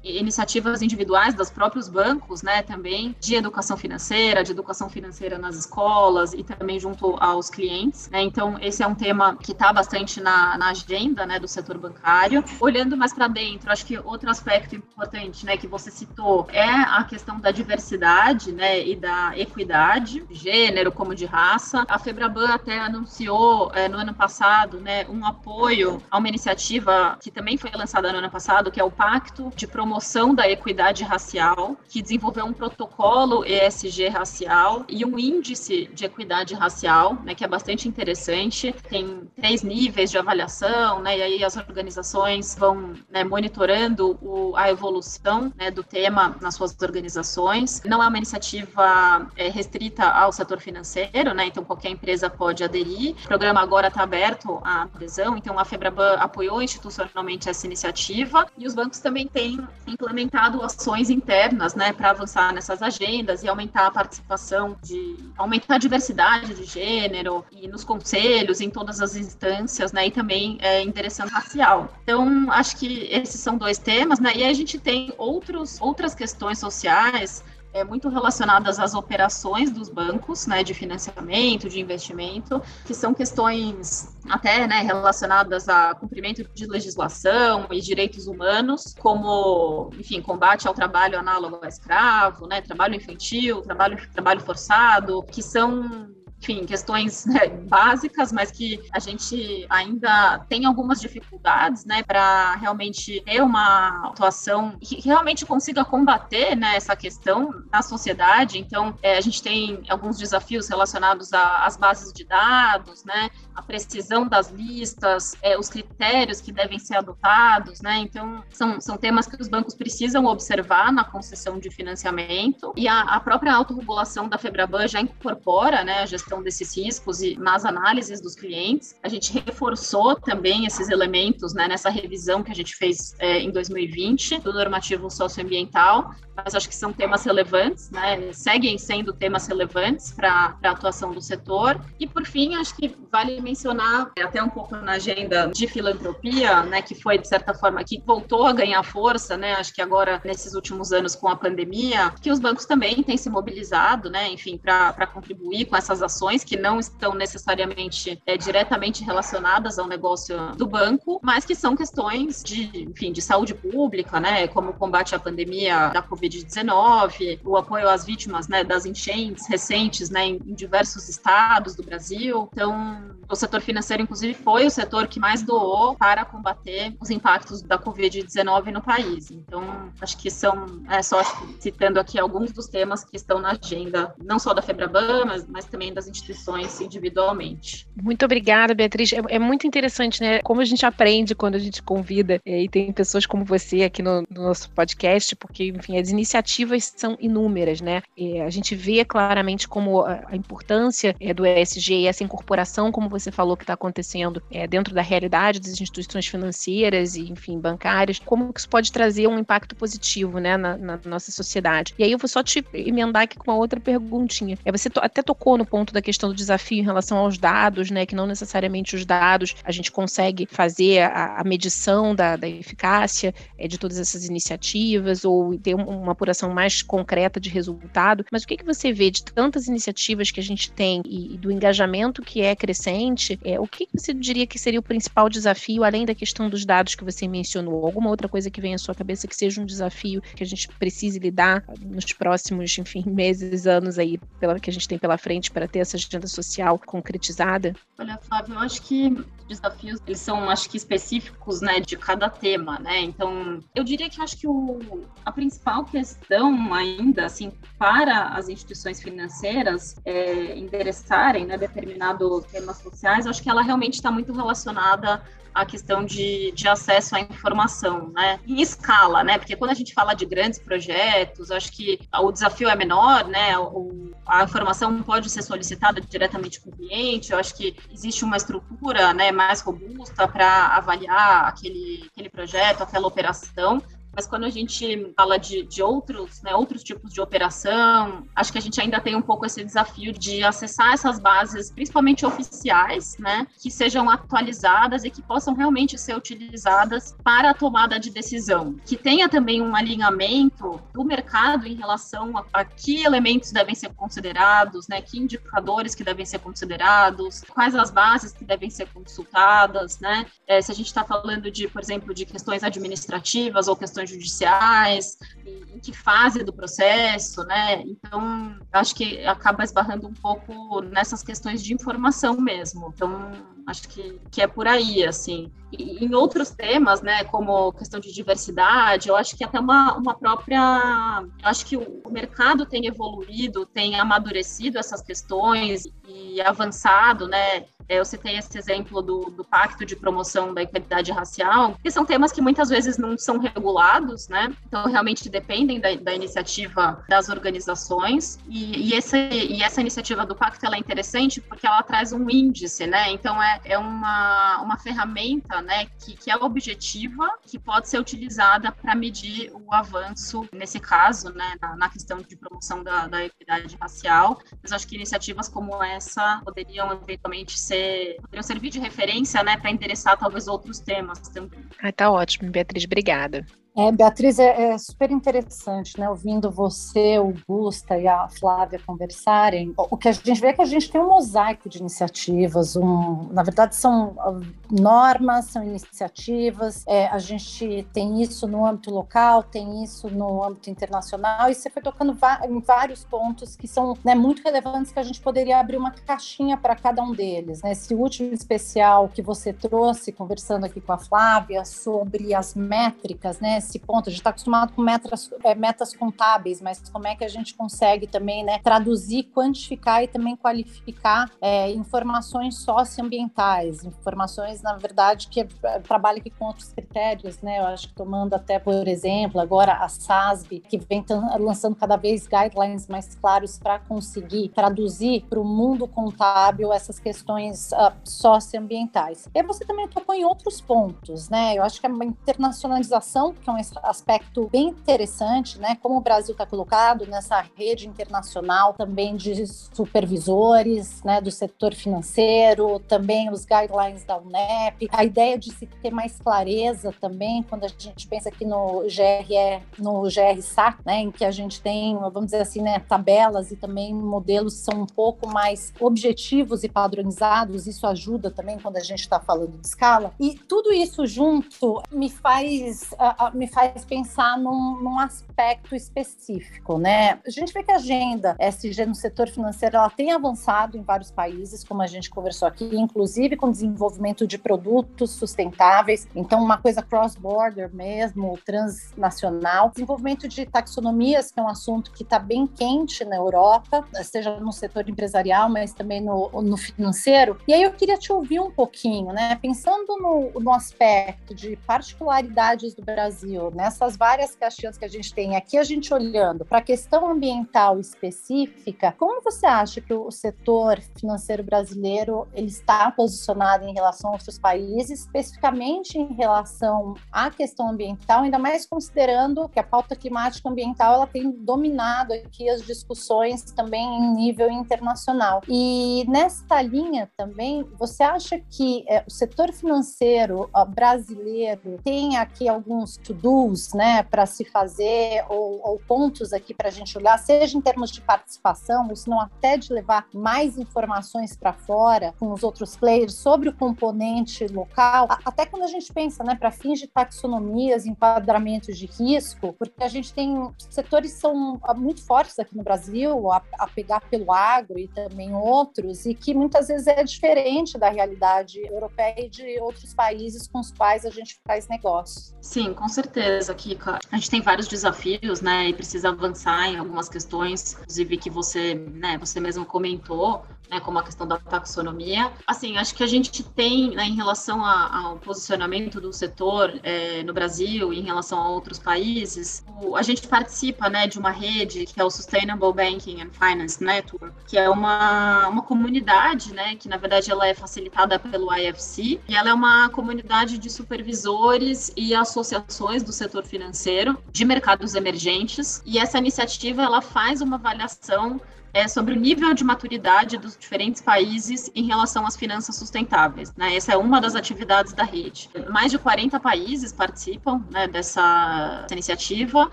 iniciativas 0.04 0.82
individuais 0.82 1.34
dos 1.34 1.50
próprios 1.50 1.88
bancos, 1.88 2.42
né, 2.42 2.62
também 2.62 3.16
de 3.20 3.36
educação 3.36 3.78
financeira, 3.78 4.44
de 4.44 4.52
educação 4.52 4.90
financeira 4.90 5.38
nas 5.38 5.56
escolas 5.56 6.34
e 6.34 6.44
também 6.44 6.80
junto 6.80 7.16
aos 7.20 7.50
clientes. 7.50 8.10
Né? 8.10 8.22
Então, 8.22 8.58
esse 8.60 8.84
é 8.84 8.88
um 8.88 8.96
tema 8.96 9.36
que 9.36 9.52
está 9.52 9.72
bastante 9.72 10.20
na, 10.22 10.58
na, 10.58 10.70
agenda, 10.70 11.26
né, 11.26 11.40
do 11.40 11.48
setor 11.48 11.78
bancário. 11.78 12.44
Olhando 12.60 12.98
mais 12.98 13.14
para 13.14 13.28
dentro, 13.28 13.72
acho 13.72 13.86
que 13.86 13.98
outro 13.98 14.30
aspecto 14.30 14.76
importante, 14.76 15.46
né, 15.46 15.58
que 15.58 15.68
você 15.68 15.90
citou 15.90 16.48
é 16.52 16.70
a 16.70 17.04
questão 17.04 17.40
da 17.40 17.52
diversidade, 17.52 18.52
né, 18.52 18.86
e 18.86 18.96
da 18.96 19.38
equidade, 19.38 20.26
de 20.26 20.36
gênero 20.36 20.92
como 20.92 21.16
de 21.16 21.26
raça. 21.26 21.86
A 21.88 21.98
Febraban 21.98 22.54
até 22.54 22.80
anunciou 22.80 23.72
é, 23.74 23.88
no 23.88 23.98
ano 23.98 24.14
passado, 24.14 24.80
né, 24.80 25.06
um 25.08 25.26
apoio 25.26 26.02
a 26.10 26.18
uma 26.18 26.28
iniciativa 26.28 27.18
que 27.22 27.32
também 27.32 27.58
foi 27.58 27.72
lançada 27.72 28.12
no 28.12 28.20
ano 28.20 28.30
passado, 28.30 28.67
que 28.72 28.80
é 28.80 28.84
o 28.84 28.92
Pacto 28.92 29.52
de 29.56 29.68
Promoção 29.68 30.34
da 30.34 30.50
Equidade 30.50 31.04
Racial, 31.04 31.78
que 31.90 32.02
desenvolveu 32.02 32.46
um 32.46 32.54
protocolo 32.54 33.46
ESG 33.46 34.08
racial 34.08 34.86
e 34.88 35.06
um 35.06 35.18
índice 35.18 35.90
de 35.94 36.06
equidade 36.06 36.54
racial, 36.54 37.18
né, 37.24 37.36
que 37.36 37.44
é 37.44 37.48
bastante 37.48 37.88
interessante. 37.88 38.74
Tem 38.90 39.30
três 39.36 39.64
níveis 39.64 40.12
de 40.12 40.18
avaliação, 40.18 41.02
né, 41.02 41.18
e 41.18 41.22
aí 41.22 41.44
as 41.44 41.56
organizações 41.58 42.56
vão 42.56 42.94
né, 43.10 43.24
monitorando 43.24 44.18
o, 44.22 44.56
a 44.56 44.70
evolução 44.70 45.52
né, 45.58 45.72
do 45.72 45.84
tema 45.84 46.36
nas 46.42 46.56
suas 46.56 46.76
organizações. 46.82 47.82
Não 47.86 48.02
é 48.02 48.08
uma 48.08 48.18
iniciativa 48.18 49.28
é, 49.36 49.50
restrita 49.50 50.06
ao 50.06 50.32
setor 50.32 50.60
financeiro, 50.60 51.34
né, 51.34 51.48
então 51.48 51.64
qualquer 51.64 51.90
empresa 51.90 52.30
pode 52.30 52.64
aderir. 52.64 53.16
O 53.24 53.28
programa 53.28 53.62
agora 53.62 53.88
está 53.88 54.04
aberto 54.04 54.60
à 54.64 54.84
adesão, 54.84 55.38
então 55.38 55.58
a 55.60 55.66
FEBRABAN 55.66 56.16
apoiou 56.16 56.62
institucionalmente 56.62 57.50
essa 57.50 57.66
iniciativa 57.66 58.48
e 58.58 58.66
os 58.66 58.74
bancos 58.74 59.00
também 59.00 59.28
têm 59.28 59.60
implementado 59.86 60.62
ações 60.64 61.10
internas, 61.10 61.76
né, 61.76 61.94
para 61.94 62.10
avançar 62.10 62.54
nessas 62.54 62.82
agendas 62.82 63.44
e 63.44 63.48
aumentar 63.48 63.88
a 63.88 63.92
participação 63.92 64.76
de 64.84 65.16
aumentar 65.38 65.76
a 65.76 65.78
diversidade 65.78 66.54
de 66.54 66.64
gênero 66.66 67.46
e 67.52 67.68
nos 67.68 67.84
conselhos, 67.84 68.60
em 68.60 68.70
todas 68.70 69.00
as 69.02 69.16
instâncias, 69.16 69.92
né, 69.92 70.08
e 70.08 70.12
também 70.12 70.58
é, 70.62 70.82
endereçando 70.82 71.32
racial. 71.32 71.94
Então, 72.04 72.52
acho 72.52 72.78
que 72.78 73.08
esses 73.12 73.40
são 73.40 73.58
dois 73.58 73.78
temas, 73.78 74.20
né, 74.20 74.34
e 74.36 74.44
aí 74.44 74.50
a 74.50 74.54
gente 74.54 74.80
tem 74.80 75.14
outros, 75.18 75.80
outras 75.80 76.16
questões 76.16 76.60
sociais 76.60 77.44
é, 77.78 77.84
muito 77.84 78.10
relacionadas 78.10 78.80
às 78.80 78.94
operações 78.94 79.70
dos 79.72 79.90
bancos, 79.90 80.48
né, 80.48 80.64
de 80.64 80.74
financiamento, 80.74 81.70
de 81.70 81.80
investimento, 81.80 82.62
que 82.86 82.94
são 82.94 83.14
questões 83.14 84.18
até 84.28 84.66
né, 84.66 84.82
relacionadas 84.82 85.70
a 85.70 85.94
cumprimento 85.94 86.44
de 86.54 86.66
legislação 86.66 87.68
e 87.72 87.80
direitos 87.80 88.28
humanos, 88.28 88.96
como, 89.00 89.92
enfim, 90.00 90.22
combate 90.22 90.68
ao 90.68 90.74
trabalho 90.74 91.20
análogo 91.20 91.60
ao 91.62 91.68
escravo, 91.68 92.48
né, 92.48 92.62
trabalho 92.62 92.96
infantil, 92.96 93.62
trabalho, 93.62 93.98
trabalho 94.12 94.42
forçado, 94.42 95.24
que 95.24 95.44
são 95.44 96.17
enfim, 96.40 96.66
questões 96.66 97.26
né, 97.28 97.48
básicas, 97.48 98.32
mas 98.32 98.52
que 98.52 98.80
a 98.92 99.00
gente 99.00 99.66
ainda 99.70 100.40
tem 100.48 100.66
algumas 100.66 101.00
dificuldades, 101.02 101.86
né, 101.86 102.04
para 102.04 102.56
realmente 102.56 103.22
ter 103.22 103.42
uma 103.42 104.08
atuação 104.08 104.78
que 104.80 105.02
realmente 105.02 105.46
consiga 105.46 105.84
combater, 105.84 106.56
né, 106.56 106.76
essa 106.76 106.96
questão 106.96 107.64
na 107.72 107.82
sociedade. 107.82 108.58
Então, 108.58 108.96
é, 109.02 109.18
a 109.18 109.22
gente 109.22 109.42
tem 109.42 109.84
alguns 109.90 110.18
desafios 110.18 110.68
relacionados 110.68 111.34
às 111.34 111.78
bases 111.78 112.14
de 112.14 112.24
dados, 112.24 113.04
né, 113.04 113.30
a 113.56 113.62
precisão 113.62 114.28
das 114.28 114.50
listas, 114.50 115.36
é, 115.42 115.58
os 115.58 115.70
critérios 115.70 116.40
que 116.40 116.52
devem 116.52 116.80
ser 116.80 116.98
adotados, 116.98 117.82
né. 117.82 117.98
Então, 117.98 118.44
são, 118.50 118.80
são 118.80 118.98
temas 118.98 119.28
que 119.28 119.42
os 119.42 119.48
bancos 119.48 119.74
precisam 119.74 120.26
observar 120.26 120.92
na 120.92 121.04
concessão 121.04 121.60
de 121.60 121.70
financiamento 121.70 122.74
e 122.76 122.88
a, 122.88 123.02
a 123.02 123.20
própria 123.20 123.54
autorregulação 123.54 124.30
da 124.30 124.38
Febraban 124.38 124.88
já 124.88 125.02
incorpora, 125.02 125.84
né, 125.84 126.02
a 126.02 126.06
gestão 126.06 126.27
gestão 126.28 126.44
desses 126.44 126.76
riscos 126.76 127.22
e 127.22 127.38
nas 127.38 127.64
análises 127.64 128.20
dos 128.22 128.36
clientes. 128.36 128.96
A 129.02 129.08
gente 129.08 129.32
reforçou 129.34 130.16
também 130.16 130.66
esses 130.66 130.90
elementos 130.90 131.54
né, 131.54 131.68
nessa 131.68 131.90
revisão 131.90 132.44
que 132.44 132.52
a 132.52 132.56
gente 132.56 132.76
fez 132.76 133.16
é, 133.20 133.40
em 133.40 133.50
2020 133.50 134.40
do 134.40 134.54
normativo 134.54 135.10
socioambiental, 135.10 136.12
mas 136.36 136.54
acho 136.54 136.68
que 136.68 136.76
são 136.76 136.92
temas 136.94 137.24
relevantes, 137.24 137.90
né, 137.90 138.32
seguem 138.34 138.78
sendo 138.78 139.14
temas 139.14 139.48
relevantes 139.48 140.12
para 140.12 140.58
a 140.62 140.70
atuação 140.70 141.12
do 141.12 141.22
setor. 141.22 141.82
E, 142.00 142.06
por 142.06 142.26
fim, 142.26 142.56
acho 142.56 142.76
que 142.76 142.94
vale 143.12 143.42
mencionar, 143.42 144.12
é, 144.18 144.24
até 144.24 144.44
um 144.44 144.50
pouco 144.50 144.76
na 144.76 144.94
agenda 144.94 145.48
de 145.48 145.68
filantropia, 145.68 146.64
né, 146.64 146.82
que 146.82 146.94
foi, 146.94 147.18
de 147.18 147.28
certa 147.28 147.54
forma, 147.54 147.84
que 147.84 148.04
voltou 148.06 148.46
a 148.46 148.54
ganhar 148.54 148.84
força, 148.84 149.38
né, 149.38 149.54
acho 149.54 149.74
que 149.74 149.82
agora, 149.82 150.22
nesses 150.26 150.54
últimos 150.54 150.92
anos 150.92 151.16
com 151.16 151.28
a 151.28 151.36
pandemia, 151.36 152.12
que 152.22 152.30
os 152.30 152.40
bancos 152.40 152.66
também 152.66 153.02
têm 153.02 153.18
se 153.18 153.30
mobilizado, 153.30 154.10
né, 154.10 154.30
enfim, 154.30 154.58
para 154.58 155.08
contribuir 155.08 155.66
com 155.66 155.76
essas 155.76 156.04
ações 156.04 156.17
que 156.44 156.58
não 156.58 156.80
estão 156.80 157.14
necessariamente 157.14 158.22
é, 158.26 158.38
diretamente 158.38 159.04
relacionadas 159.04 159.78
ao 159.78 159.88
negócio 159.88 160.52
do 160.56 160.66
banco, 160.66 161.20
mas 161.22 161.46
que 161.46 161.56
são 161.56 161.76
questões 161.76 162.44
de, 162.44 162.84
enfim, 162.90 163.12
de 163.12 163.22
saúde 163.22 163.54
pública, 163.54 164.20
né, 164.20 164.48
como 164.48 164.72
o 164.72 164.74
combate 164.74 165.16
à 165.16 165.20
pandemia 165.20 165.90
da 165.90 166.02
Covid-19, 166.02 167.40
o 167.44 167.56
apoio 167.58 167.88
às 167.90 168.06
vítimas, 168.06 168.48
né, 168.48 168.64
das 168.64 168.86
enchentes 168.86 169.48
recentes, 169.48 170.10
né, 170.10 170.26
em 170.26 170.38
diversos 170.54 171.08
estados 171.08 171.76
do 171.76 171.84
Brasil. 171.84 172.50
Então, 172.52 173.17
o 173.30 173.36
setor 173.36 173.62
financeiro, 173.62 174.04
inclusive, 174.04 174.34
foi 174.34 174.66
o 174.66 174.70
setor 174.70 175.08
que 175.08 175.20
mais 175.20 175.44
doou 175.44 175.96
para 175.96 176.24
combater 176.26 176.96
os 177.00 177.10
impactos 177.10 177.62
da 177.62 177.78
Covid-19 177.78 178.72
no 178.72 178.82
país. 178.82 179.32
Então, 179.32 179.92
acho 180.00 180.18
que 180.18 180.32
são, 180.32 180.82
é, 180.90 181.02
só 181.02 181.22
citando 181.60 182.00
aqui 182.00 182.20
alguns 182.20 182.52
dos 182.52 182.68
temas 182.68 183.04
que 183.04 183.18
estão 183.18 183.40
na 183.40 183.52
agenda, 183.52 184.14
não 184.24 184.40
só 184.40 184.54
da 184.54 184.62
FEBRABAN, 184.62 185.26
mas, 185.26 185.48
mas 185.48 185.66
também 185.66 185.94
das 185.94 186.08
instituições 186.08 186.80
individualmente. 186.80 187.88
Muito 188.02 188.24
obrigada, 188.24 188.74
Beatriz. 188.74 189.12
É, 189.12 189.22
é, 189.30 189.40
muito 189.40 189.68
interessante, 189.68 190.22
né? 190.22 190.40
Como 190.42 190.62
a 190.62 190.66
gente 190.66 190.86
aprende 190.86 191.36
quando 191.36 191.56
a 191.56 191.60
gente 191.60 191.84
convida 191.84 192.40
é, 192.46 192.64
e 192.64 192.70
tem 192.70 192.92
pessoas 192.92 193.26
como 193.26 193.44
você 193.44 193.84
aqui 193.84 194.02
no, 194.02 194.22
no, 194.30 194.44
nosso 194.44 194.70
podcast, 194.72 195.36
porque, 195.36 195.66
enfim, 195.66 196.00
as 196.00 196.10
iniciativas 196.10 196.94
são 196.96 197.18
inúmeras, 197.20 197.82
né? 197.82 198.02
E 198.16 198.40
a 198.40 198.50
gente 198.50 198.76
vê 198.76 199.04
claramente 199.04 199.68
como 199.68 200.02
a, 200.02 200.22
a 200.28 200.36
importância 200.36 201.16
é, 201.20 201.34
do 201.34 201.46
ESG 201.46 201.94
e 201.94 202.08
essa 202.08 202.24
incorporação, 202.24 202.92
como 202.92 203.10
você 203.10 203.17
falou, 203.32 203.58
que 203.58 203.64
está 203.64 203.74
acontecendo 203.74 204.42
é, 204.52 204.68
dentro 204.68 204.94
da 204.94 205.02
realidade 205.02 205.60
das 205.60 205.80
instituições 205.80 206.28
financeiras 206.28 207.16
e, 207.16 207.32
enfim, 207.32 207.60
bancárias, 207.60 208.20
como 208.20 208.54
que 208.54 208.60
isso 208.60 208.70
pode 208.70 208.92
trazer 208.92 209.28
um 209.28 209.40
impacto 209.40 209.76
positivo, 209.76 210.40
né, 210.40 210.58
na, 210.58 210.78
na 210.78 211.00
nossa 211.06 211.32
sociedade. 211.32 211.94
E 211.98 212.04
aí 212.04 212.12
eu 212.12 212.18
vou 212.18 212.28
só 212.28 212.44
te 212.44 212.64
emendar 212.74 213.24
aqui 213.24 213.38
com 213.38 213.52
uma 213.52 213.58
outra 213.58 213.80
perguntinha. 213.80 214.58
É, 214.64 214.72
você 214.72 214.90
to 214.90 215.00
até 215.02 215.22
tocou 215.22 215.58
no 215.58 215.66
ponto 215.66 215.94
da 215.94 216.02
questão 216.02 216.30
do 216.30 216.36
desafio 216.36 216.80
em 216.80 216.84
relação 216.84 217.18
aos 217.18 217.38
dados, 217.38 217.90
né? 217.92 218.06
Que 218.06 218.16
não 218.16 218.28
necessariamente 218.28 218.96
os 218.96 219.06
dados 219.06 219.56
a 219.64 219.72
gente 219.72 219.92
consegue 219.92 220.48
fazer 220.50 221.02
a, 221.02 221.40
a 221.40 221.44
medição 221.44 222.14
da, 222.14 222.36
da 222.36 222.48
eficácia 222.48 223.34
é, 223.58 223.68
de 223.68 223.78
todas 223.78 224.00
essas 224.00 224.26
iniciativas 224.26 225.26
ou 225.26 225.58
ter 225.58 225.76
uma 225.76 226.12
apuração 226.12 226.54
mais 226.54 226.82
concreta 226.82 227.40
de 227.40 227.50
resultado. 227.50 228.26
Mas 228.32 228.44
o 228.44 228.48
que, 228.48 228.58
que 228.58 228.66
você 228.66 228.92
vê 228.92 229.10
de 229.10 229.24
tantas 229.24 229.68
iniciativas 229.68 230.32
que 230.32 230.40
a 230.40 230.44
gente 230.44 230.72
tem 230.72 231.02
e, 231.06 231.36
e 231.36 231.38
do 231.38 231.52
engajamento 231.52 232.22
que 232.22 232.42
é 232.42 232.56
crescente? 232.56 233.07
É, 233.44 233.60
o 233.60 233.68
que, 233.68 233.88
você 233.94 234.14
diria 234.14 234.48
que 234.48 234.60
seria 234.60 234.80
o 234.80 234.84
principal 234.84 235.30
desafio, 235.30 235.84
além 235.84 236.06
da 236.06 236.16
questão 236.16 236.50
dos 236.50 236.66
dados 236.66 236.96
que 236.96 237.04
você 237.04 237.28
mencionou? 237.28 237.86
Alguma 237.86 238.10
outra 238.10 238.28
coisa 238.28 238.50
que 238.50 238.62
vem 238.62 238.74
à 238.74 238.78
sua 238.78 238.96
cabeça 238.96 239.28
que 239.28 239.36
seja 239.36 239.62
um 239.62 239.66
desafio 239.66 240.22
que 240.22 240.44
a 240.44 240.48
gente 240.48 240.68
precise 240.68 241.20
lidar 241.20 241.64
nos 241.80 242.06
próximos, 242.14 242.78
enfim, 242.78 243.04
meses, 243.08 243.68
anos 243.68 243.98
aí, 244.00 244.18
pela, 244.40 244.60
que 244.60 244.70
a 244.70 244.74
gente 244.74 244.88
tem 244.88 244.98
pela 244.98 245.18
frente 245.18 245.52
para 245.52 245.68
ter 245.68 245.80
essa 245.80 245.98
agenda 245.98 246.28
social 246.28 246.80
concretizada? 246.80 247.74
Olha, 247.98 248.18
Flávio, 248.22 248.56
eu 248.56 248.60
acho 248.60 248.82
que 248.82 249.16
desafios, 249.48 250.00
eles 250.06 250.20
são, 250.20 250.50
acho 250.50 250.70
que, 250.70 250.78
específicos, 250.78 251.62
né, 251.62 251.80
de 251.80 251.96
cada 251.98 252.30
tema, 252.30 252.78
né? 252.80 253.02
Então, 253.02 253.60
eu 253.74 253.84
diria 253.84 254.10
que 254.10 254.22
acho 254.22 254.38
que 254.38 254.48
o, 254.48 255.04
a 255.26 255.32
principal 255.32 255.86
questão 255.86 256.74
ainda, 256.74 257.26
assim, 257.26 257.52
para 257.80 258.28
as 258.30 258.50
instituições 258.50 259.02
financeiras 259.02 259.96
é, 260.06 260.58
endereçarem, 260.58 261.46
né, 261.46 261.58
determinados 261.58 262.46
temas 262.46 262.82
sociais, 262.98 263.28
acho 263.28 263.44
que 263.44 263.50
ela 263.50 263.62
realmente 263.62 263.94
está 263.94 264.10
muito 264.10 264.34
relacionada 264.34 265.22
a 265.54 265.66
questão 265.66 266.06
de, 266.06 266.52
de 266.52 266.68
acesso 266.68 267.16
à 267.16 267.20
informação, 267.20 268.10
né? 268.10 268.40
Em 268.46 268.62
escala, 268.62 269.24
né? 269.24 269.40
Porque 269.40 269.56
quando 269.56 269.72
a 269.72 269.74
gente 269.74 269.92
fala 269.92 270.14
de 270.14 270.24
grandes 270.24 270.60
projetos, 270.60 271.50
acho 271.50 271.72
que 271.72 272.00
o 272.22 272.32
desafio 272.32 272.70
é 272.70 272.76
menor, 272.76 273.26
né? 273.28 273.58
O, 273.58 274.12
a 274.26 274.44
informação 274.44 275.02
pode 275.02 275.30
ser 275.32 275.42
solicitada 275.42 276.00
diretamente 276.00 276.62
com 276.62 276.70
o 276.70 276.74
cliente, 276.74 277.32
eu 277.32 277.40
acho 277.40 277.56
que 277.56 277.76
existe 277.92 278.24
uma 278.24 278.38
estrutura 278.38 279.14
né, 279.14 279.32
mais 279.32 279.62
robusta 279.62 280.28
para 280.28 280.68
avaliar 280.76 281.48
aquele, 281.48 282.08
aquele 282.12 282.30
projeto, 282.30 282.84
aquela 282.84 283.08
operação, 283.08 283.82
mas 284.14 284.26
quando 284.26 284.46
a 284.46 284.50
gente 284.50 285.14
fala 285.16 285.38
de, 285.38 285.64
de 285.64 285.84
outros, 285.84 286.42
né, 286.42 286.56
outros 286.56 286.84
tipos 286.84 287.14
de 287.14 287.22
operação, 287.22 288.28
acho 288.36 288.52
que 288.52 288.58
a 288.58 288.62
gente 288.62 288.82
ainda 288.82 289.00
tem 289.00 289.16
um 289.16 289.22
pouco 289.22 289.46
esse 289.46 289.64
desafio 289.64 290.12
de 290.12 290.44
acessar 290.44 290.94
essas 290.94 291.20
bases, 291.20 291.72
principalmente 291.72 292.26
oficiais, 292.26 293.16
né, 293.20 293.46
que 293.62 293.70
sejam 293.70 294.10
atualizadas 294.10 295.04
e 295.04 295.12
que 295.12 295.22
possam 295.22 295.54
realmente 295.54 295.98
ser 295.98 296.16
utilizadas 296.16 297.16
para 297.24 297.52
a 297.52 297.54
tomada 297.54 298.00
de 298.00 298.10
decisão, 298.10 298.76
que 298.86 298.98
tenha 298.98 299.30
também 299.30 299.62
um 299.62 299.76
alinhamento 299.76 300.82
do 300.94 301.04
mercado 301.04 301.68
em 301.68 301.76
relação 301.76 302.38
a, 302.38 302.46
a 302.54 302.66
que 302.66 303.04
elementos 303.04 303.52
devem 303.52 303.76
ser 303.76 303.94
considerados, 303.94 304.88
né, 304.88 305.02
que 305.02 305.20
indicadores 305.20 305.94
que 305.94 306.04
devem 306.04 306.26
ser 306.26 306.40
considerados, 306.40 307.44
quais 307.54 307.76
as 307.76 307.92
bases 307.92 308.32
que 308.32 308.44
devem 308.44 308.70
ser 308.70 308.88
consultadas, 308.88 310.00
né, 310.00 310.26
é, 310.48 310.62
se 310.62 310.72
a 310.72 310.76
gente 310.76 310.88
está 310.88 311.04
falando 311.04 311.52
de, 311.52 311.68
por 311.68 311.82
exemplo, 311.82 312.14
de 312.14 312.26
questões 312.26 312.64
administrativas 312.64 313.68
ou 313.68 313.76
questões 313.76 314.07
judiciais, 314.08 315.18
em 315.46 315.80
que 315.80 315.94
fase 315.94 316.44
do 316.44 316.54
processo, 316.54 317.44
né? 317.44 317.82
Então, 317.82 318.58
acho 318.72 318.96
que 318.96 319.26
acaba 319.26 319.64
esbarrando 319.64 320.08
um 320.08 320.14
pouco 320.14 320.82
nessas 320.82 321.24
questões 321.24 321.64
de 321.64 321.74
informação 321.74 322.40
mesmo. 322.40 322.92
Então, 322.94 323.32
acho 323.66 323.88
que, 323.88 324.20
que 324.32 324.42
é 324.42 324.48
por 324.48 324.68
aí, 324.68 325.04
assim. 325.04 325.52
E, 325.72 326.04
em 326.04 326.14
outros 326.16 326.50
temas, 326.50 327.02
né, 327.02 327.24
como 327.26 327.72
questão 327.74 328.00
de 328.00 328.14
diversidade, 328.14 329.10
eu 329.10 329.16
acho 329.16 329.36
que 329.36 329.44
até 329.44 329.60
uma, 329.60 329.96
uma 329.96 330.16
própria... 330.16 331.24
Eu 331.42 331.50
acho 331.50 331.66
que 331.66 331.78
o, 331.78 332.02
o 332.06 332.10
mercado 332.10 332.66
tem 332.66 332.86
evoluído, 332.88 333.66
tem 333.66 334.00
amadurecido 334.00 334.78
essas 334.78 335.02
questões 335.02 335.84
e 336.08 336.42
avançado, 336.42 337.28
né? 337.28 337.66
Eu 337.88 338.04
citei 338.04 338.38
esse 338.38 338.58
exemplo 338.58 339.02
do, 339.02 339.30
do 339.30 339.44
Pacto 339.44 339.86
de 339.86 339.96
Promoção 339.96 340.54
da 340.54 340.62
Equidade 340.62 341.12
Racial, 341.12 341.76
que 341.82 341.92
são 341.92 342.06
temas 342.06 342.32
que 342.32 342.42
muitas 342.42 342.70
vezes 342.70 342.98
não 342.98 343.18
são 343.18 343.38
regulados, 343.38 344.28
né? 344.28 344.54
Então, 344.66 344.86
realmente 344.86 345.30
dependem 345.30 345.80
da, 345.80 345.96
da 345.96 346.14
iniciativa 346.14 347.04
das 347.08 347.30
organizações. 347.30 348.40
E, 348.48 348.90
e, 348.90 348.94
essa, 348.96 349.18
e 349.18 349.62
essa 349.62 349.82
iniciativa 349.82 350.26
do 350.26 350.36
Pacto 350.36 350.66
ela 350.66 350.76
é 350.76 350.80
interessante 350.80 351.40
porque 351.42 351.68
ela 351.68 351.84
traz 351.84 352.12
um 352.12 352.30
índice, 352.30 352.88
né? 352.88 353.12
Então, 353.12 353.42
é 353.42 353.58
é 353.68 353.78
uma, 353.78 354.62
uma 354.62 354.78
ferramenta, 354.78 355.62
né, 355.62 355.86
que, 356.00 356.16
que 356.16 356.32
é 356.32 356.36
objetiva, 356.36 357.30
que 357.46 357.60
pode 357.60 357.90
ser 357.90 358.00
utilizada 358.00 358.72
para 358.72 358.96
medir 358.96 359.52
o 359.54 359.74
avanço, 359.74 360.48
nesse 360.52 360.80
caso, 360.80 361.32
né, 361.32 361.56
na, 361.62 361.76
na 361.76 361.90
questão 361.90 362.20
de 362.20 362.36
promoção 362.36 362.84
da, 362.84 363.08
da, 363.08 363.26
equidade 363.26 363.76
racial. 363.80 364.40
Mas 364.62 364.72
acho 364.72 364.88
que 364.88 364.96
iniciativas 364.96 365.50
como 365.50 365.84
essa 365.84 366.42
poderiam 366.44 366.92
eventualmente 366.94 367.60
ser, 367.60 367.77
poderiam 368.22 368.44
servir 368.44 368.70
de 368.70 368.80
referência, 368.80 369.44
né, 369.44 369.58
para 369.58 369.72
endereçar 369.72 370.18
talvez 370.18 370.48
outros 370.48 370.80
temas 370.80 371.20
também. 371.30 371.60
Ah, 371.82 371.92
tá 371.92 372.10
ótimo, 372.12 372.52
Beatriz, 372.52 372.86
obrigada. 372.86 373.46
É, 373.78 373.92
Beatriz, 373.92 374.40
é, 374.40 374.72
é, 374.72 374.78
super 374.80 375.12
interessante, 375.12 376.00
né? 376.00 376.10
Ouvindo 376.10 376.50
você, 376.50 377.20
o 377.20 377.32
Gusta 377.48 377.96
e 377.96 378.08
a 378.08 378.28
Flávia 378.28 378.82
conversarem, 378.84 379.72
o 379.78 379.96
que 379.96 380.10
a 380.10 380.12
gente 380.12 380.42
vê 380.42 380.48
é 380.48 380.54
que 380.54 380.64
a 380.64 380.66
gente 380.66 380.90
tem 380.90 381.00
um 381.00 381.10
mosaico 381.10 381.70
de 381.70 381.78
iniciativas, 381.78 382.76
um, 382.76 383.28
na 383.32 383.44
verdade 383.44 383.76
são 383.76 384.16
ah, 384.18 384.40
normas, 384.72 385.46
são 385.46 385.64
iniciativas, 385.64 386.84
é, 386.88 387.06
a 387.06 387.20
gente 387.20 387.88
tem 387.94 388.20
isso 388.20 388.48
no 388.48 388.66
âmbito 388.66 388.90
local, 388.90 389.44
tem 389.44 389.84
isso 389.84 390.10
no 390.10 390.44
âmbito 390.44 390.72
internacional, 390.72 391.48
e 391.52 391.54
você 391.54 391.70
foi 391.70 391.84
tocando 391.84 392.18
em 392.50 392.60
vários 392.60 393.04
pontos 393.04 393.56
que 393.56 393.68
são 393.68 393.96
né, 394.04 394.16
muito 394.16 394.42
relevantes 394.42 394.92
que 394.92 394.98
a 394.98 395.04
gente 395.04 395.22
poderia 395.22 395.60
abrir 395.60 395.78
uma 395.78 395.92
caixinha 395.92 396.58
para 396.58 396.76
cada 396.76 397.04
um 397.04 397.12
deles. 397.12 397.62
Né? 397.62 397.74
Esse 397.74 397.94
último 397.94 398.34
especial 398.34 399.08
que 399.08 399.22
você 399.22 399.54
trouxe, 399.54 400.12
conversando 400.12 400.66
aqui 400.66 400.82
com 400.82 400.94
a 400.94 400.98
Flávia, 400.98 401.64
sobre 401.64 402.34
as 402.34 402.56
métricas, 402.56 403.40
né? 403.40 403.67
Esse 403.68 403.80
ponto. 403.80 404.10
A 404.10 404.12
gente 404.12 404.20
está 404.20 404.30
acostumado 404.30 404.74
com 404.74 404.82
metas, 404.82 405.30
é, 405.44 405.54
metas 405.54 405.96
contábeis, 405.96 406.62
mas 406.62 406.82
como 406.90 407.08
é 407.08 407.16
que 407.16 407.24
a 407.24 407.28
gente 407.28 407.54
consegue 407.54 408.08
também 408.08 408.44
né, 408.44 408.60
traduzir, 408.60 409.24
quantificar 409.34 410.04
e 410.04 410.08
também 410.08 410.36
qualificar 410.36 411.30
é, 411.42 411.72
informações 411.72 412.60
socioambientais, 412.60 413.84
informações, 413.84 414.62
na 414.62 414.76
verdade, 414.76 415.28
que 415.28 415.42
é, 415.42 415.80
trabalha 415.80 416.18
aqui 416.18 416.30
com 416.30 416.46
outros 416.46 416.70
critérios, 416.70 417.42
né? 417.42 417.60
Eu 417.60 417.66
acho 417.68 417.90
que 417.90 417.94
tomando 417.94 418.34
até, 418.34 418.60
por 418.60 418.88
exemplo, 418.88 419.40
agora 419.40 419.74
a 419.74 419.90
SASB, 419.90 420.60
que 420.62 420.78
vem 420.78 421.06
lançando 421.40 421.76
cada 421.76 421.96
vez 421.96 422.28
guidelines 422.28 422.88
mais 422.88 423.16
claros 423.16 423.58
para 423.58 423.80
conseguir 423.80 424.50
traduzir 424.50 425.26
para 425.30 425.40
o 425.40 425.44
mundo 425.44 425.88
contábil 425.88 426.74
essas 426.74 427.00
questões 427.00 427.72
uh, 427.72 427.94
socioambientais. 428.04 429.30
E 429.34 429.44
você 429.44 429.66
também 429.66 429.88
tocou 429.88 430.14
em 430.14 430.26
outros 430.26 430.62
pontos, 430.62 431.30
né? 431.30 431.56
Eu 431.56 431.64
acho 431.64 431.80
que 431.80 431.88
a 431.88 431.90
internacionalização, 431.90 433.34
que 433.34 433.50
é 433.50 433.54
um 433.54 433.57
um 433.58 433.88
aspecto 433.90 434.48
bem 434.52 434.70
interessante, 434.70 435.60
né? 435.60 435.78
Como 435.82 435.98
o 435.98 436.02
Brasil 436.02 436.34
está 436.34 436.46
colocado 436.46 437.06
nessa 437.08 437.44
rede 437.56 437.88
internacional 437.88 438.74
também 438.74 439.16
de 439.16 439.46
supervisores, 439.48 441.02
né? 441.04 441.20
Do 441.20 441.32
setor 441.32 441.74
financeiro, 441.74 442.80
também 442.80 443.30
os 443.32 443.46
guidelines 443.46 444.04
da 444.04 444.18
UNEP, 444.18 444.88
a 444.92 445.04
ideia 445.04 445.38
de 445.38 445.52
se 445.52 445.66
ter 445.66 445.92
mais 445.92 446.18
clareza 446.20 446.94
também 447.00 447.44
quando 447.44 447.64
a 447.64 447.68
gente 447.68 448.08
pensa 448.08 448.30
aqui 448.30 448.46
no 448.46 448.82
GRE, 448.82 449.64
no 449.78 450.04
GRSAC, 450.04 450.80
né? 450.86 451.02
Em 451.02 451.12
que 451.12 451.26
a 451.26 451.32
gente 451.32 451.62
tem, 451.62 451.96
vamos 451.98 452.26
dizer 452.26 452.42
assim, 452.42 452.62
né? 452.62 452.80
Tabelas 452.80 453.52
e 453.52 453.56
também 453.56 453.94
modelos 453.94 454.54
são 454.54 454.82
um 454.82 454.86
pouco 454.86 455.28
mais 455.28 455.74
objetivos 455.80 456.64
e 456.64 456.70
padronizados. 456.70 457.68
Isso 457.68 457.86
ajuda 457.88 458.30
também 458.30 458.60
quando 458.60 458.78
a 458.78 458.84
gente 458.84 459.02
está 459.02 459.20
falando 459.20 459.58
de 459.60 459.68
escala. 459.68 460.14
E 460.20 460.36
tudo 460.36 460.72
isso 460.72 461.06
junto 461.06 461.82
me 461.92 462.10
faz, 462.10 462.92
uh, 462.94 463.26
uh, 463.28 463.38
me 463.38 463.47
faz 463.48 463.86
pensar 463.86 464.38
num, 464.38 464.82
num, 464.82 465.00
aspecto 465.00 465.76
específico, 465.76 466.78
né? 466.78 467.20
A 467.26 467.30
gente 467.30 467.54
vê 467.54 467.64
que 467.64 467.72
a 467.72 467.76
agenda 467.76 468.36
SG 468.40 468.86
no 468.86 468.96
setor 468.96 469.30
financeiro 469.30 469.78
ela 469.78 469.90
tem 469.90 470.12
avançado 470.12 470.78
em 470.78 470.82
vários 470.82 471.12
países, 471.12 471.64
como 471.64 471.82
a 471.82 471.88
gente 471.88 472.10
conversou 472.10 472.48
aqui, 472.48 472.70
inclusive 472.74 473.36
com 473.36 473.52
desenvolvimento 473.52 474.26
de 474.26 474.38
produtos 474.38 475.12
sustentáveis. 475.12 476.08
Então, 476.16 476.44
uma 476.44 476.58
coisa 476.58 476.82
cross-border 476.82 477.74
mesmo, 477.74 478.38
transnacional. 478.46 479.70
Desenvolvimento 479.70 480.28
de 480.28 480.46
taxonomias, 480.46 481.32
que 481.32 481.40
é 481.40 481.44
um 481.44 481.48
assunto 481.48 481.92
que 481.92 482.04
está 482.04 482.20
bem 482.20 482.48
quente 482.48 483.06
na 483.06 483.16
Europa, 483.16 483.86
seja 484.04 484.40
no 484.40 484.52
setor 484.52 484.90
empresarial, 484.90 485.50
mas 485.50 485.74
também 485.74 486.02
no, 486.02 486.30
no 486.42 486.58
financeiro. 486.58 487.38
E 487.48 487.54
aí 487.54 487.64
eu 487.64 487.72
queria 487.72 487.98
te 487.98 488.12
ouvir 488.12 488.40
um 488.40 488.52
pouquinho, 488.52 489.14
né? 489.14 489.36
Pensando 489.42 489.98
no, 489.98 490.40
no 490.40 490.52
aspecto 490.52 491.36
de 491.36 491.56
particularidades 491.68 492.74
do 492.74 492.84
Brasil, 492.84 493.27
nessas 493.54 493.98
várias 493.98 494.36
caixinhas 494.36 494.78
que 494.78 494.86
a 494.86 494.88
gente 494.88 495.14
tem 495.14 495.36
aqui, 495.36 495.58
a 495.58 495.64
gente 495.64 495.94
olhando 495.94 496.46
para 496.46 496.60
a 496.60 496.62
questão 496.62 497.10
ambiental 497.10 497.80
específica, 497.80 498.94
como 498.98 499.22
você 499.22 499.46
acha 499.46 499.82
que 499.82 499.94
o 499.94 500.10
setor 500.12 500.80
financeiro 500.98 501.44
brasileiro 501.44 502.28
ele 502.34 502.48
está 502.48 502.90
posicionado 502.92 503.66
em 503.66 503.74
relação 503.74 504.10
a 504.10 504.14
outros 504.14 504.38
países, 504.38 505.02
especificamente 505.02 505.98
em 505.98 506.14
relação 506.14 506.96
à 507.12 507.30
questão 507.30 507.70
ambiental, 507.70 508.24
ainda 508.24 508.40
mais 508.40 508.66
considerando 508.66 509.50
que 509.50 509.60
a 509.60 509.64
pauta 509.64 509.96
climática 509.96 510.50
ambiental 510.50 510.94
ela 510.94 511.08
tem 511.08 511.32
dominado 511.32 512.14
aqui 512.14 512.50
as 512.50 512.62
discussões 512.62 513.44
também 513.44 513.86
em 513.86 514.14
nível 514.14 514.50
internacional. 514.50 515.42
E 515.48 516.06
nesta 516.08 516.62
linha 516.62 517.10
também, 517.18 517.64
você 517.78 518.04
acha 518.04 518.40
que 518.40 518.86
é, 518.88 519.04
o 519.08 519.12
setor 519.12 519.52
financeiro 519.52 520.50
ó, 520.54 520.66
brasileiro 520.66 521.80
tem 521.84 522.18
aqui 522.18 522.48
alguns 522.48 522.98
to-do 522.98 523.17
tools 523.22 523.74
né, 523.74 524.04
para 524.04 524.26
se 524.26 524.46
fazer, 524.46 525.26
ou, 525.30 525.62
ou 525.64 525.80
pontos 525.88 526.34
aqui 526.34 526.54
para 526.54 526.70
a 526.70 526.72
gente 526.72 526.98
olhar, 526.98 527.18
seja 527.18 527.58
em 527.58 527.62
termos 527.62 527.92
de 527.92 528.02
participação, 528.02 528.88
ou 528.90 528.96
se 528.96 529.10
não 529.10 529.20
até 529.20 529.58
de 529.58 529.74
levar 529.74 530.08
mais 530.14 530.58
informações 530.58 531.36
para 531.36 531.54
fora 531.54 532.14
com 532.20 532.32
os 532.32 532.44
outros 532.44 532.76
players 532.76 533.16
sobre 533.16 533.50
o 533.50 533.54
componente 533.54 534.48
local, 534.48 535.08
até 535.26 535.46
quando 535.46 535.64
a 535.64 535.68
gente 535.68 535.92
pensa 535.92 536.24
né, 536.24 536.36
para 536.36 536.52
fins 536.52 536.80
de 536.80 536.88
taxonomias, 536.88 537.86
enquadramentos 537.86 538.78
de 538.78 538.86
risco, 538.86 539.54
porque 539.54 539.84
a 539.84 539.88
gente 539.88 540.14
tem 540.14 540.52
setores 540.70 541.14
que 541.14 541.20
são 541.20 541.60
ah, 541.64 541.74
muito 541.74 542.06
fortes 542.06 542.38
aqui 542.40 542.56
no 542.56 542.64
Brasil, 542.64 543.32
a, 543.32 543.42
a 543.60 543.68
pegar 543.68 544.02
pelo 544.10 544.32
agro 544.32 544.80
e 544.80 544.88
também 544.88 545.34
outros, 545.34 546.06
e 546.06 546.14
que 546.14 546.34
muitas 546.34 546.68
vezes 546.68 546.88
é 546.88 547.04
diferente 547.04 547.78
da 547.78 547.90
realidade 547.90 548.60
europeia 548.60 549.26
e 549.26 549.30
de 549.30 549.60
outros 549.60 549.94
países 549.94 550.48
com 550.48 550.60
os 550.60 550.72
quais 550.72 551.06
a 551.06 551.10
gente 551.10 551.40
faz 551.46 551.68
negócios. 551.68 552.36
Sim, 552.42 552.74
com 552.74 552.88
certeza 552.88 553.07
certeza, 553.08 553.54
Kika. 553.54 554.00
A 554.12 554.16
gente 554.16 554.30
tem 554.30 554.42
vários 554.42 554.68
desafios, 554.68 555.42
né, 555.42 555.70
e 555.70 555.74
precisa 555.74 556.10
avançar 556.10 556.68
em 556.68 556.78
algumas 556.78 557.10
questões, 557.10 557.74
inclusive 557.74 558.18
que 558.18 558.30
você, 558.30 558.76
né, 558.76 559.18
você 559.18 559.40
mesmo 559.40 559.66
comentou, 559.66 560.44
né, 560.70 560.80
como 560.80 561.00
a 561.00 561.04
questão 561.04 561.28
da 561.28 561.38
taxonomia. 561.38 562.32
Assim, 562.46 562.78
acho 562.78 562.94
que 562.96 563.04
a 563.04 563.08
gente 563.08 563.44
tem, 563.44 563.92
né, 563.92 564.06
em 564.06 564.16
relação 564.16 564.64
a, 564.64 564.98
ao 564.98 565.18
posicionamento 565.18 566.00
do 566.00 566.12
setor 566.14 566.80
é, 566.84 567.24
no 567.24 567.34
Brasil, 567.34 567.94
em 567.94 568.02
relação 568.02 568.40
a 568.40 568.50
outros 568.50 568.80
países, 568.80 569.64
o, 569.82 569.96
a 569.96 570.02
gente 570.02 570.28
participa, 570.28 570.90
né, 570.90 571.08
de 571.08 571.18
uma 571.18 571.32
rede 571.32 571.86
que 571.86 572.00
é 572.00 572.04
o 572.04 572.10
Sustainable 572.10 572.74
Banking 572.74 573.22
and 573.22 573.30
Finance 573.32 573.84
Network, 573.84 574.34
que 574.48 574.58
é 574.58 574.70
uma, 574.70 575.48
uma 575.48 575.62
comunidade, 575.62 576.54
né, 576.54 576.76
que 576.76 576.88
na 576.88 576.98
verdade 576.98 577.32
ela 577.32 577.48
é 577.48 577.54
facilitada 577.54 578.20
pelo 578.20 578.54
IFC, 578.54 579.20
e 579.28 579.36
ela 579.36 579.50
é 579.50 579.54
uma 579.54 579.90
comunidade 579.90 580.58
de 580.58 580.70
supervisores 580.70 581.92
e 581.96 582.14
associações 582.14 583.04
do 583.04 583.12
setor 583.12 583.44
financeiro 583.44 584.18
de 584.32 584.46
mercados 584.46 584.96
emergentes, 584.96 585.82
e 585.86 585.98
essa 585.98 586.18
iniciativa 586.18 586.84
ela 586.84 587.02
faz 587.02 587.42
uma 587.42 587.56
avaliação 587.56 588.40
é 588.78 588.88
sobre 588.88 589.14
o 589.14 589.18
nível 589.18 589.54
de 589.54 589.64
maturidade 589.64 590.38
dos 590.38 590.56
diferentes 590.56 591.02
países 591.02 591.72
em 591.74 591.86
relação 591.86 592.26
às 592.26 592.38
finanças 592.38 592.76
sustentáveis. 592.76 593.52
Né? 593.56 593.76
Essa 593.76 593.94
é 593.94 593.98
uma 593.98 594.22
das 594.22 594.36
atividades 594.36 594.94
da 594.94 595.04
rede. 595.04 595.50
Mais 595.70 595.92
de 595.92 595.98
40 595.98 596.40
países 596.40 596.94
participam 596.94 597.64
né, 597.72 597.88
dessa, 597.88 598.86
iniciativa, 598.92 599.72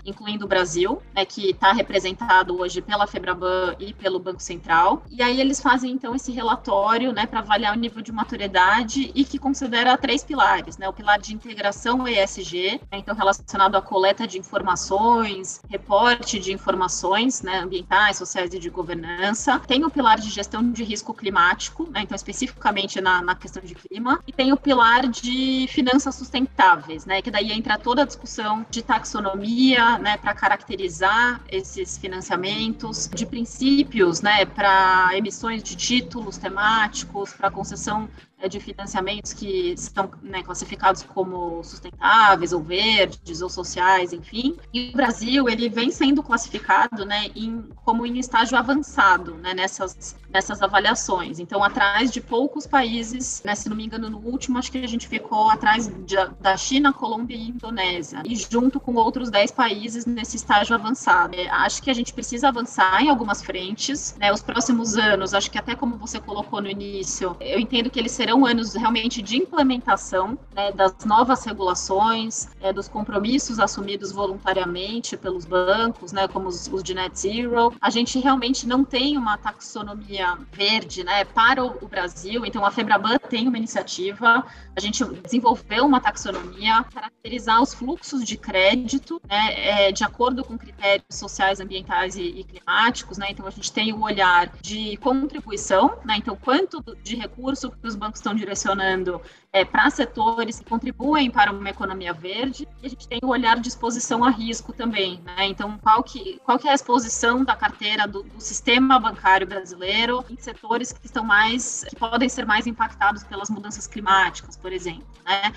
incluindo 0.05 0.45
o 0.45 0.47
Brasil, 0.47 1.01
né, 1.13 1.23
que 1.23 1.51
está 1.51 1.71
representado 1.71 2.59
hoje 2.59 2.81
pela 2.81 3.05
Febraban 3.05 3.75
e 3.79 3.93
pelo 3.93 4.19
Banco 4.19 4.41
Central. 4.41 5.03
E 5.09 5.21
aí 5.21 5.39
eles 5.39 5.61
fazem 5.61 5.91
então 5.91 6.15
esse 6.15 6.31
relatório 6.31 7.11
né, 7.11 7.25
para 7.25 7.39
avaliar 7.39 7.75
o 7.75 7.79
nível 7.79 8.01
de 8.01 8.11
maturidade 8.11 9.11
e 9.13 9.23
que 9.23 9.37
considera 9.37 9.97
três 9.97 10.23
pilares: 10.23 10.77
né? 10.77 10.89
o 10.89 10.93
pilar 10.93 11.19
de 11.19 11.33
integração 11.33 12.07
ESG, 12.07 12.81
né, 12.91 12.97
então 12.97 13.15
relacionado 13.15 13.75
à 13.75 13.81
coleta 13.81 14.25
de 14.27 14.39
informações, 14.39 15.61
reporte 15.69 16.39
de 16.39 16.51
informações 16.51 17.43
ambientais, 17.45 18.17
sociais 18.17 18.53
e 18.53 18.59
de 18.59 18.69
governança 18.69 18.94
governança, 18.95 19.59
tem 19.59 19.83
o 19.83 19.89
pilar 19.89 20.19
de 20.19 20.29
gestão 20.29 20.71
de 20.71 20.83
risco 20.83 21.13
climático, 21.13 21.89
né, 21.91 22.01
então 22.01 22.15
especificamente 22.15 23.01
na, 23.01 23.21
na, 23.21 23.35
questão 23.35 23.61
de 23.63 23.75
clima, 23.75 24.19
e 24.25 24.31
tem 24.31 24.53
o 24.53 24.57
pilar 24.57 25.07
de 25.07 25.67
finanças 25.69 26.15
sustentáveis, 26.15 27.05
né, 27.05 27.21
que 27.21 27.29
daí 27.29 27.51
entra 27.51 27.77
toda 27.77 28.03
a 28.03 28.05
discussão 28.05 28.65
de 28.69 28.81
taxonomia, 28.81 29.97
né, 29.99 30.17
para 30.17 30.33
caracterizar 30.33 31.41
esses 31.49 31.97
financiamentos, 31.97 33.09
de 33.13 33.25
princípios, 33.25 34.21
né, 34.21 34.45
para 34.45 35.09
emissões 35.13 35.61
de 35.61 35.75
títulos 35.75 36.37
temáticos, 36.37 37.33
para 37.33 37.51
concessão 37.51 38.09
de 38.49 38.59
financiamentos 38.59 39.33
que 39.33 39.73
estão 39.73 40.09
né, 40.21 40.43
classificados 40.43 41.03
como 41.03 41.63
sustentáveis 41.63 42.53
ou 42.53 42.61
verdes 42.61 43.41
ou 43.41 43.49
sociais, 43.49 44.13
enfim. 44.13 44.55
E 44.73 44.89
o 44.89 44.93
Brasil 44.93 45.49
ele 45.49 45.69
vem 45.69 45.89
sendo 45.89 46.21
classificado, 46.21 47.05
né, 47.05 47.29
em, 47.35 47.63
como 47.83 48.05
em 48.05 48.19
estágio 48.19 48.57
avançado, 48.57 49.35
né, 49.35 49.53
nessas 49.53 50.15
nessas 50.35 50.61
avaliações. 50.61 51.39
Então, 51.39 51.63
atrás 51.63 52.11
de 52.11 52.19
poucos 52.19 52.67
países, 52.67 53.41
né, 53.45 53.55
se 53.55 53.69
não 53.69 53.75
me 53.75 53.85
engano, 53.85 54.09
no 54.09 54.17
último 54.17 54.57
acho 54.57 54.69
que 54.69 54.77
a 54.79 54.87
gente 54.87 55.07
ficou 55.07 55.49
atrás 55.49 55.87
de, 55.87 56.15
da 56.41 56.57
China, 56.57 56.91
Colômbia 56.91 57.37
e 57.37 57.49
Indonésia, 57.49 58.21
e 58.25 58.35
junto 58.35 58.77
com 58.77 58.95
outros 58.95 59.29
10 59.29 59.51
países 59.51 60.05
nesse 60.05 60.35
estágio 60.35 60.75
avançado. 60.75 61.35
É, 61.35 61.47
acho 61.47 61.81
que 61.81 61.89
a 61.89 61.93
gente 61.93 62.13
precisa 62.13 62.49
avançar 62.49 63.01
em 63.01 63.09
algumas 63.09 63.41
frentes. 63.41 64.13
Né, 64.19 64.31
os 64.31 64.41
próximos 64.41 64.97
anos, 64.97 65.33
acho 65.33 65.49
que 65.49 65.57
até 65.57 65.73
como 65.73 65.97
você 65.97 66.19
colocou 66.19 66.61
no 66.61 66.69
início, 66.69 67.37
eu 67.39 67.57
entendo 67.57 67.89
que 67.89 67.97
eles 67.97 68.11
serão 68.11 68.24
anos 68.45 68.73
realmente 68.73 69.21
de 69.21 69.37
implementação 69.37 70.37
né, 70.53 70.71
das 70.71 70.93
novas 71.05 71.43
regulações, 71.43 72.47
é, 72.61 72.71
dos 72.71 72.87
compromissos 72.87 73.59
assumidos 73.59 74.11
voluntariamente 74.11 75.17
pelos 75.17 75.45
bancos, 75.45 76.11
né, 76.11 76.27
como 76.27 76.47
os, 76.47 76.67
os 76.67 76.83
de 76.83 76.93
net 76.93 77.17
zero. 77.19 77.73
A 77.81 77.89
gente 77.89 78.19
realmente 78.19 78.67
não 78.67 78.83
tem 78.83 79.17
uma 79.17 79.37
taxonomia 79.37 80.37
verde 80.51 81.03
né, 81.03 81.25
para 81.25 81.63
o, 81.63 81.87
Brasil. 81.87 82.45
Então, 82.45 82.65
a 82.65 82.71
FEBRABAN 82.71 83.17
tem 83.29 83.47
uma 83.47 83.57
iniciativa, 83.57 84.45
a 84.75 84.79
gente 84.79 85.03
desenvolveu 85.21 85.85
uma 85.85 86.01
taxonomia, 86.01 86.83
caracterizar 86.93 87.61
os 87.61 87.73
fluxos 87.73 88.23
de 88.23 88.37
crédito 88.37 89.21
né, 89.27 89.87
é, 89.87 89.91
de 89.91 90.03
acordo 90.03 90.43
com 90.43 90.57
critérios 90.57 91.05
sociais, 91.11 91.59
ambientais 91.59 92.15
e, 92.15 92.23
e, 92.23 92.43
climáticos. 92.43 93.17
Né? 93.17 93.27
Então, 93.29 93.45
a 93.45 93.49
gente 93.49 93.71
tem 93.71 93.93
o 93.93 94.01
olhar 94.01 94.51
de 94.61 94.97
contribuição, 94.97 95.97
né? 96.03 96.15
então, 96.17 96.35
quanto 96.35 96.83
de 97.03 97.15
recurso 97.15 97.71
que 97.71 97.87
os 97.87 97.95
bancos 97.95 98.14
estão 98.17 98.33
direcionando 98.33 99.21
é, 99.51 99.63
para 99.63 99.89
setores 99.89 100.59
que 100.59 100.65
contribuem 100.65 101.31
para 101.31 101.51
uma 101.51 101.69
economia 101.69 102.13
verde, 102.13 102.67
e 102.81 102.85
a 102.85 102.89
gente 102.89 103.07
tem 103.07 103.19
o 103.23 103.27
olhar 103.27 103.59
de 103.59 103.69
exposição 103.69 104.23
a 104.23 104.29
risco 104.29 104.73
também. 104.73 105.21
Né? 105.23 105.47
Então, 105.47 105.77
qual 105.77 106.03
que, 106.03 106.39
qual 106.43 106.59
que 106.59 106.67
é 106.67 106.71
a 106.71 106.75
exposição 106.75 107.43
da 107.43 107.55
carteira 107.55 108.07
do, 108.07 108.23
do 108.23 108.41
sistema 108.41 108.99
bancário 108.99 109.47
brasileiro 109.47 110.25
em 110.29 110.37
setores 110.37 110.91
que 110.91 111.05
estão 111.05 111.23
mais, 111.23 111.85
que 111.89 111.95
podem 111.95 112.27
ser 112.27 112.45
mais 112.45 112.67
impactados 112.67 113.23
pelas 113.23 113.49
mudanças 113.49 113.87
climáticas, 113.87 114.57
por 114.57 114.73
exemplo, 114.73 115.07
né? 115.23 115.53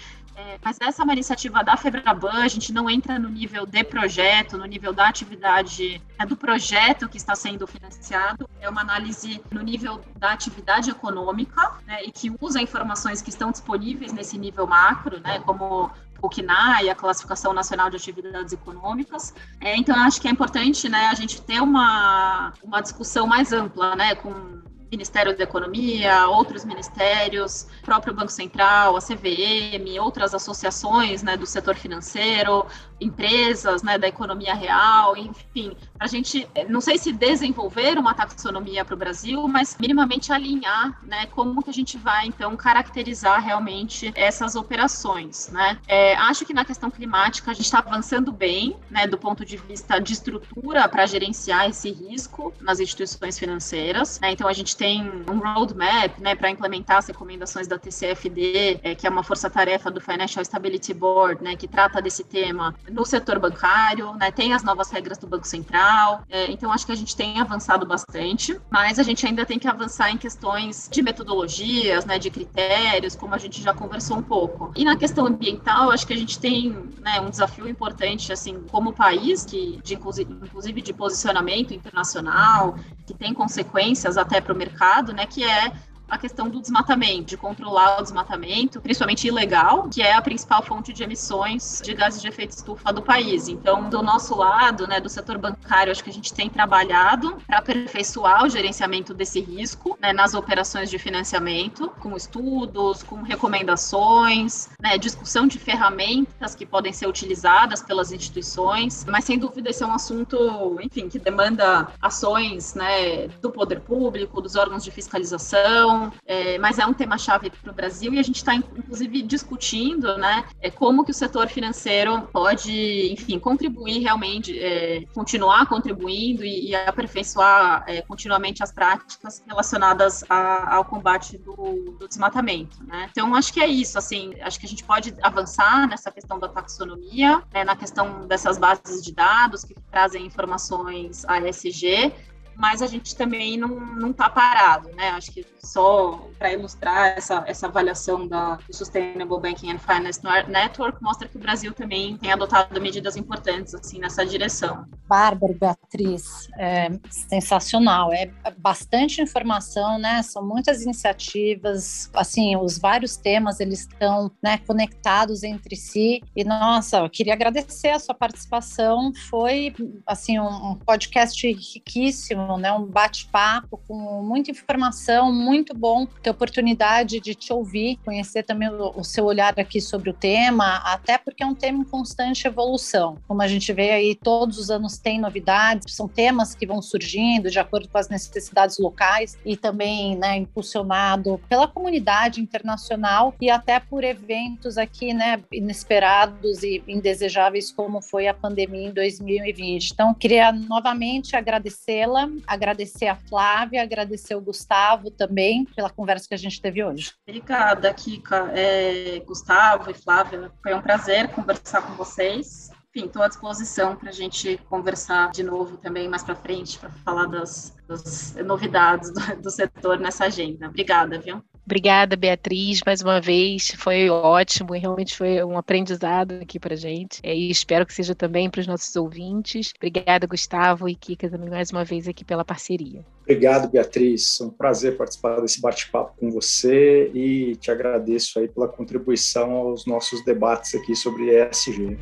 Mas 0.63 0.77
essa 0.81 1.03
é 1.03 1.05
uma 1.05 1.13
iniciativa 1.13 1.63
da 1.63 1.77
Febraban, 1.77 2.43
a 2.43 2.49
gente 2.49 2.73
não 2.73 2.89
entra 2.91 3.19
no 3.19 3.29
nível 3.29 3.65
de 3.65 3.85
projeto, 3.85 4.57
no 4.59 4.65
nível 4.65 4.93
da 4.93 5.09
atividade, 5.09 6.03
é 6.19 6.27
do 6.27 6.37
projeto 6.37 7.09
que 7.09 7.17
está 7.17 7.35
sendo 7.35 7.67
financiado, 7.67 8.49
é 8.61 8.69
uma 8.69 8.81
análise 8.81 9.41
no 9.51 9.63
nível 9.63 10.01
da 10.17 10.33
atividade 10.33 10.91
econômica, 10.91 11.73
né, 11.87 12.05
e 12.05 12.13
que 12.13 12.35
usa 12.41 12.61
informações 12.61 13.23
que 13.23 13.31
estão 13.31 13.51
disponíveis 13.51 14.13
nesse 14.13 14.37
nível 14.37 14.67
macro, 14.67 15.21
né, 15.21 15.41
como 15.41 15.91
o 16.21 16.29
CNAE, 16.29 16.91
a 16.91 16.95
Classificação 16.95 17.53
Nacional 17.53 17.89
de 17.91 17.97
Atividades 17.97 18.53
Econômicas. 18.53 19.33
É, 19.61 19.77
então, 19.77 19.97
acho 20.03 20.21
que 20.21 20.27
é 20.27 20.31
importante 20.31 20.89
né, 20.89 21.07
a 21.07 21.15
gente 21.15 21.41
ter 21.41 21.61
uma, 21.61 22.53
uma 22.63 22.81
discussão 22.81 23.27
mais 23.27 23.53
ampla, 23.53 23.95
né, 23.95 24.15
com 24.17 24.58
Ministério 24.91 25.37
da 25.37 25.45
Economia, 25.45 26.27
outros 26.29 26.65
ministérios, 26.65 27.67
próprio 27.83 28.15
Banco 28.15 28.33
Central, 28.33 28.97
a 28.97 29.01
CVM, 29.01 30.01
outras 30.01 30.35
associações 30.35 31.23
né, 31.23 31.37
do 31.37 31.47
setor 31.47 31.77
financeiro, 31.77 32.67
empresas 33.01 33.83
né, 33.83 33.99
da 33.99 34.09
economia 34.09 34.55
real, 34.55 35.17
enfim, 35.17 35.77
a 35.99 36.07
gente, 36.07 36.49
não 36.69 36.81
sei 36.81 36.99
se 36.99 37.13
desenvolver 37.13 37.99
uma 37.99 38.15
taxonomia 38.15 38.85
para 38.85 38.95
o 38.95 38.97
Brasil, 38.97 39.47
mas 39.49 39.77
minimamente 39.79 40.33
alinhar 40.33 40.99
né, 41.05 41.27
como 41.27 41.63
que 41.63 41.71
a 41.71 41.73
gente 41.73 41.99
vai, 41.99 42.27
então, 42.27 42.57
caracterizar 42.57 43.43
realmente 43.43 44.13
essas 44.15 44.55
operações. 44.55 45.49
Né? 45.51 45.79
É, 45.87 46.15
acho 46.17 46.45
que 46.45 46.55
na 46.55 46.65
questão 46.65 46.91
climática 46.91 47.51
a 47.51 47.55
gente 47.55 47.65
está 47.65 47.79
avançando 47.79 48.31
bem, 48.33 48.77
né, 48.91 49.07
do 49.07 49.19
ponto 49.19 49.45
de 49.45 49.57
vista 49.57 49.99
de 49.99 50.13
estrutura 50.13 50.89
para 50.89 51.07
gerenciar 51.07 51.69
esse 51.69 51.91
risco 51.91 52.53
nas 52.61 52.81
instituições 52.81 53.39
financeiras. 53.39 54.21
Né? 54.21 54.33
Então, 54.33 54.49
a 54.49 54.53
gente 54.53 54.77
tem 54.77 55.03
um 55.29 55.39
roadmap 55.39 56.19
né, 56.21 56.35
para 56.35 56.51
implementar 56.51 56.99
as 56.99 57.09
recomendações 57.09 57.67
da 57.67 57.79
TCFD, 57.79 58.81
é, 58.83 58.95
que 58.95 59.07
é 59.07 59.11
uma 59.11 59.23
força-tarefa 59.23 59.91
do 59.91 60.01
Financial 60.01 60.43
Stability 60.43 60.95
Board, 60.95 61.43
né, 61.43 61.57
que 61.57 61.67
trata 61.67 62.01
desse 62.01 62.25
tema 62.25 62.75
no 62.91 63.05
setor 63.05 63.39
bancário, 63.39 64.15
né, 64.15 64.31
tem 64.31 64.53
as 64.53 64.63
novas 64.63 64.91
regras 64.91 65.19
do 65.19 65.27
Banco 65.27 65.47
Central, 65.47 66.23
é, 66.29 66.51
então 66.51 66.73
acho 66.73 66.87
que 66.87 66.93
a 66.93 66.97
gente 66.97 67.15
tem 67.15 67.41
avançado 67.41 67.87
bastante, 67.87 68.59
mas 68.71 68.99
a 68.99 69.03
gente 69.03 69.27
ainda 69.27 69.45
tem 69.45 69.59
que 69.59 69.69
avançar 69.69 70.11
em 70.11 70.17
questões 70.17 70.89
de 70.91 71.03
metodologias, 71.03 72.05
né, 72.05 72.19
de 72.19 72.31
critérios, 72.31 73.15
como 73.15 73.35
a 73.35 73.39
gente 73.39 73.63
já 73.63 73.73
conversou 73.73 74.19
um 74.19 74.23
pouco. 74.23 74.73
E 74.77 74.85
na 74.85 74.97
questão 74.97 75.27
ambiental, 75.27 75.91
acho 75.91 76.07
que 76.07 76.13
a 76.13 76.17
gente 76.17 76.39
tem 76.39 76.71
né, 77.01 77.21
um 77.21 77.31
desafio 77.31 77.69
importante, 77.69 78.33
assim, 78.33 78.63
como 78.71 78.93
país, 78.93 79.45
que 79.45 79.81
de, 79.83 79.95
inclusive 79.95 80.83
de 80.83 80.93
posicionamento 80.93 81.73
internacional, 81.73 82.77
que 83.07 83.15
tem 83.15 83.33
consequências 83.33 84.17
até 84.19 84.41
para 84.41 84.53
o 84.53 84.57
mercado, 84.57 85.13
né, 85.13 85.27
que 85.27 85.43
é 85.43 85.73
a 86.09 86.19
questão 86.19 86.49
do 86.49 86.61
desmatamento, 86.61 87.25
de 87.25 87.37
controlar 87.37 88.01
o 88.01 88.03
desmatamento, 88.03 88.81
principalmente 88.81 89.27
ilegal, 89.27 89.89
que 89.89 90.03
é 90.03 90.15
a 90.15 90.23
principal 90.23 90.63
fonte 90.63 90.93
de 90.93 91.03
emissões 91.03 91.83
de 91.85 91.95
gases 91.95 92.23
de 92.23 92.29
efeito 92.29 92.51
estufa 92.51 92.93
do 92.93 93.03
país. 93.03 93.49
Então, 93.49 93.89
do 93.89 94.03
nosso 94.03 94.35
lado, 94.35 94.87
né, 94.87 95.01
do 95.01 95.09
setor 95.09 95.39
bancário, 95.39 95.91
acho 95.93 96.03
que 96.03 96.11
a 96.11 96.13
gente 96.13 96.33
tem 96.33 96.49
trabalhado 96.49 97.37
para 97.47 97.59
aperfeiçoar 97.59 98.45
o 98.45 98.49
gerenciamento 98.49 99.13
desse 99.13 99.41
risco 99.41 99.99
né, 100.01 100.13
nas 100.13 100.35
operações 100.35 100.91
de 100.91 100.99
financiamento, 100.99 101.91
com 102.01 102.17
estudos, 102.17 103.03
com 103.03 103.23
recomendações, 103.23 104.69
né, 104.81 104.97
discussão 104.97 105.47
de 105.47 105.59
ferramentas 105.59 106.55
que 106.55 106.65
podem 106.65 106.93
ser 106.93 107.07
utilizadas 107.07 107.83
pelas 107.83 108.13
instituições, 108.13 109.05
mas 109.09 109.25
sem 109.25 109.39
dúvida 109.39 109.71
esse 109.71 109.83
é 109.83 109.87
um 109.87 109.95
assunto, 109.95 110.79
enfim, 110.81 111.09
que 111.09 111.19
demanda 111.19 111.89
ações 112.01 112.75
né, 112.75 113.29
do 113.41 113.51
poder 113.51 113.81
público, 113.81 114.41
dos 114.41 114.57
órgãos 114.57 114.85
de 114.85 114.91
fiscalização, 114.91 115.98
é, 116.27 116.59
mas 116.59 116.79
é 116.79 116.87
um 116.87 116.95
tema-chave 116.95 117.51
para 117.51 117.71
o 117.71 117.75
Brasil 117.75 118.13
e 118.15 118.19
a 118.19 118.23
gente 118.23 118.37
está, 118.37 118.55
inclusive, 118.55 119.23
discutindo 119.23 120.17
né, 120.19 120.45
é, 120.61 120.71
como 120.71 121.05
que 121.05 121.11
o 121.11 121.15
setor 121.15 121.49
financeiro 121.49 122.23
pode, 122.33 123.13
enfim, 123.13 123.39
contribuir 123.39 124.01
realmente, 124.01 124.59
é, 124.59 125.05
continuar 125.15 125.67
contribuindo 125.67 126.45
e, 126.45 126.71
e 126.71 126.75
aperfeiçoar 126.75 127.85
é, 127.87 128.03
continuamente 128.03 128.63
as 128.63 128.73
práticas 128.73 129.43
relacionadas 129.47 130.25
a, 130.29 130.77
ao 130.77 130.85
combate 130.85 131.39
do, 131.39 131.97
do 131.99 132.09
desmatamento. 132.09 132.83
Né? 132.85 133.09
Então, 133.11 133.35
acho 133.35 133.53
que 133.53 133.61
é 133.61 133.67
isso, 133.67 133.99
assim, 133.99 134.35
acho 134.41 134.59
que 134.59 134.67
a 134.67 134.69
gente 134.69 134.85
pode 134.85 135.15
avançar 135.23 135.89
nessa 135.89 136.11
questão 136.11 136.39
da 136.39 136.49
taxonomia, 136.49 137.43
né, 137.53 137.65
na 137.65 137.77
questão 137.77 138.27
dessas 138.27 138.59
bases 138.59 139.03
de 139.03 139.13
dados 139.13 139.65
que 139.65 139.75
trazem 139.91 140.27
informações 140.27 141.25
ASG, 141.27 142.13
mas 142.59 142.83
a 142.83 142.89
gente 142.89 143.15
também 143.15 143.57
não 143.57 144.11
está 144.11 144.29
parado, 144.29 144.91
né? 144.97 145.11
Acho 145.11 145.31
que 145.31 145.47
só 145.63 146.29
para 146.37 146.53
ilustrar 146.53 147.17
essa, 147.17 147.45
essa 147.47 147.69
avaliação 147.69 148.27
da, 148.27 148.57
do 148.57 148.75
Sustainable 148.75 149.41
Banking 149.41 149.71
and 149.71 149.79
Finance 149.79 150.21
Network 150.49 151.01
mostra 151.01 151.29
que 151.29 151.37
o 151.37 151.41
Brasil 151.41 151.73
também 151.73 152.17
tem 152.17 152.33
adotado 152.33 152.81
medidas 152.81 153.17
importantes 153.17 153.75
assim 153.75 154.01
nessa 154.01 154.27
direção. 154.27 154.85
Bárbara, 155.07 155.55
Beatriz, 155.55 156.49
é 156.59 156.91
sensacional, 157.09 158.13
é 158.13 158.31
bastante 158.59 159.23
informação, 159.23 159.99
né? 159.99 160.23
São 160.23 160.45
muitas 160.45 160.83
iniciativas, 160.83 162.11
assim, 162.13 162.57
os 162.57 162.77
vários 162.77 163.17
temas 163.17 163.61
eles 163.61 163.81
estão 163.81 164.31
né, 164.43 164.59
conectados 164.67 165.45
entre 165.45 165.77
si 165.77 166.23
e 166.35 166.43
nossa, 166.43 166.99
eu 166.99 167.11
queria 167.11 167.35
agradecer 167.35 167.91
a 167.91 167.99
sua 168.01 168.15
participação, 168.15 169.13
foi 169.31 169.73
assim 170.07 170.41
um, 170.41 170.73
um 170.73 170.75
podcast 170.75 171.47
riquíssimo 171.47 172.48
né? 172.57 172.73
Um 172.73 172.87
bate-papo 172.87 173.81
com 173.87 174.23
muita 174.23 174.51
informação, 174.51 175.33
muito 175.33 175.75
bom 175.75 176.07
ter 176.23 176.31
oportunidade 176.31 177.21
de 177.21 177.35
te 177.35 177.53
ouvir, 177.53 177.99
conhecer 178.05 178.43
também 178.43 178.69
o, 178.69 178.93
o, 178.97 179.05
seu 179.05 179.25
olhar 179.25 179.59
aqui 179.59 179.81
sobre 179.81 180.11
o 180.11 180.15
tema, 180.15 180.77
até 180.85 181.19
porque 181.19 181.43
é 181.43 181.47
um 181.47 181.55
tema 181.55 181.81
em 181.81 181.85
constante 181.85 182.47
evolução. 182.47 183.19
Como 183.27 183.43
a 183.43 183.49
gente 183.49 183.73
vê 183.73 183.91
aí, 183.91 184.15
todos 184.15 184.59
os 184.59 184.71
anos 184.71 184.99
tem 184.99 185.21
novidades, 185.21 185.95
são 185.95 186.09
temas 186.09 186.55
que 186.55 186.67
vão 186.67 186.81
surgindo 186.81 187.51
de 187.51 187.59
acordo 187.59 187.89
com 187.89 187.99
as 187.99 188.09
necessidades 188.09 188.79
locais 188.79 189.37
e 189.45 189.57
também, 189.57 190.17
né, 190.17 190.37
impulsionado 190.37 191.41
pela 191.49 191.67
comunidade 191.67 192.41
internacional 192.41 193.35
e 193.41 193.51
até 193.51 193.81
por 193.81 194.05
eventos 194.05 194.79
aqui, 194.79 195.13
né, 195.13 195.41
inesperados 195.53 196.63
e 196.63 196.83
indesejáveis 196.87 197.71
como 197.73 198.01
foi 198.01 198.29
a 198.29 198.35
pandemia 198.35 198.89
em 198.89 198.93
2020. 198.93 199.91
Então, 199.91 200.15
queria 200.15 200.53
novamente 200.53 201.37
agradecê-la 201.37 202.29
agradecer 202.47 203.07
a 203.07 203.17
Flávia, 203.17 203.83
agradecer 203.83 204.35
o 204.35 204.41
Gustavo 204.41 205.11
também 205.11 205.65
pela 205.77 205.91
conversa 205.91 206.29
que 206.29 206.35
a 206.35 206.39
gente 206.39 206.61
teve 206.61 206.83
hoje. 206.83 207.13
Obrigada, 207.27 207.93
Kika. 207.93 208.51
É, 208.55 209.21
Gustavo 209.27 209.91
e 209.91 209.95
Flávia, 209.95 210.51
foi 210.63 210.75
um 210.75 210.83
prazer 210.83 211.29
conversar 211.29 211.83
com 211.83 211.95
vocês. 211.95 212.71
Enfim, 212.95 213.07
estou 213.07 213.23
à 213.23 213.29
disposição 213.29 213.95
para 213.97 214.09
a 214.09 214.13
gente 214.13 214.57
conversar 214.69 215.31
de 215.31 215.43
novo 215.43 215.77
também 215.77 216.09
mais 216.09 216.23
para 216.23 216.35
frente, 216.35 216.79
para 216.79 216.91
falar 216.91 217.27
das, 217.27 217.77
das 217.87 218.35
novidades 218.37 219.13
do, 219.13 219.43
do 219.43 219.51
setor 219.51 219.99
nessa 219.99 220.25
agenda. 220.25 220.69
Obrigada, 220.69 221.19
viu? 221.19 221.43
Obrigada, 221.69 222.17
Beatriz, 222.17 222.81
mais 222.85 223.03
uma 223.03 223.21
vez. 223.21 223.73
Foi 223.77 224.09
ótimo 224.09 224.75
e 224.75 224.79
realmente 224.79 225.15
foi 225.15 225.45
um 225.45 225.59
aprendizado 225.59 226.37
aqui 226.41 226.59
para 226.59 226.75
gente. 226.75 227.21
É, 227.23 227.37
e 227.37 227.51
espero 227.51 227.85
que 227.85 227.93
seja 227.93 228.15
também 228.15 228.49
para 228.49 228.63
os 228.63 228.67
nossos 228.67 228.97
ouvintes. 228.97 229.75
Obrigada, 229.77 230.27
Gustavo 230.27 230.89
e 230.89 230.95
Kika, 230.95 231.29
também 231.29 231.51
mais 231.51 231.71
uma 231.71 231.85
vez 231.85 232.09
aqui 232.09 232.25
pela 232.25 232.43
parceria. 232.43 233.05
Obrigado, 233.21 233.69
Beatriz. 233.71 234.41
É 234.41 234.45
um 234.45 234.51
prazer 234.51 234.97
participar 234.97 235.43
desse 235.43 235.61
bate-papo 235.61 236.15
com 236.19 236.31
você 236.31 237.11
e 237.13 237.55
te 237.57 237.71
agradeço 237.71 238.39
aí 238.39 238.49
pela 238.49 238.67
contribuição 238.67 239.53
aos 239.53 239.85
nossos 239.85 240.25
debates 240.25 240.75
aqui 240.75 240.97
sobre 240.97 241.25
ESG. 241.39 241.99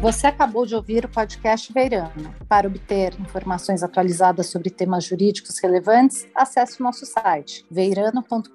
Você 0.00 0.26
acabou 0.26 0.66
de 0.66 0.74
ouvir 0.74 1.04
o 1.04 1.08
podcast 1.08 1.72
Veirano. 1.72 2.34
Para 2.48 2.68
obter 2.68 3.14
informações 3.18 3.82
atualizadas 3.82 4.46
sobre 4.46 4.68
temas 4.68 5.04
jurídicos 5.04 5.58
relevantes, 5.58 6.26
acesse 6.34 6.80
o 6.80 6.84
nosso 6.84 7.06
site 7.06 7.64
veirano.com.br. 7.70 8.50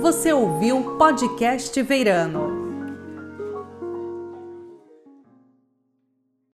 Você 0.00 0.32
ouviu 0.32 0.78
o 0.78 0.98
podcast 0.98 1.80
Veirano. 1.82 2.53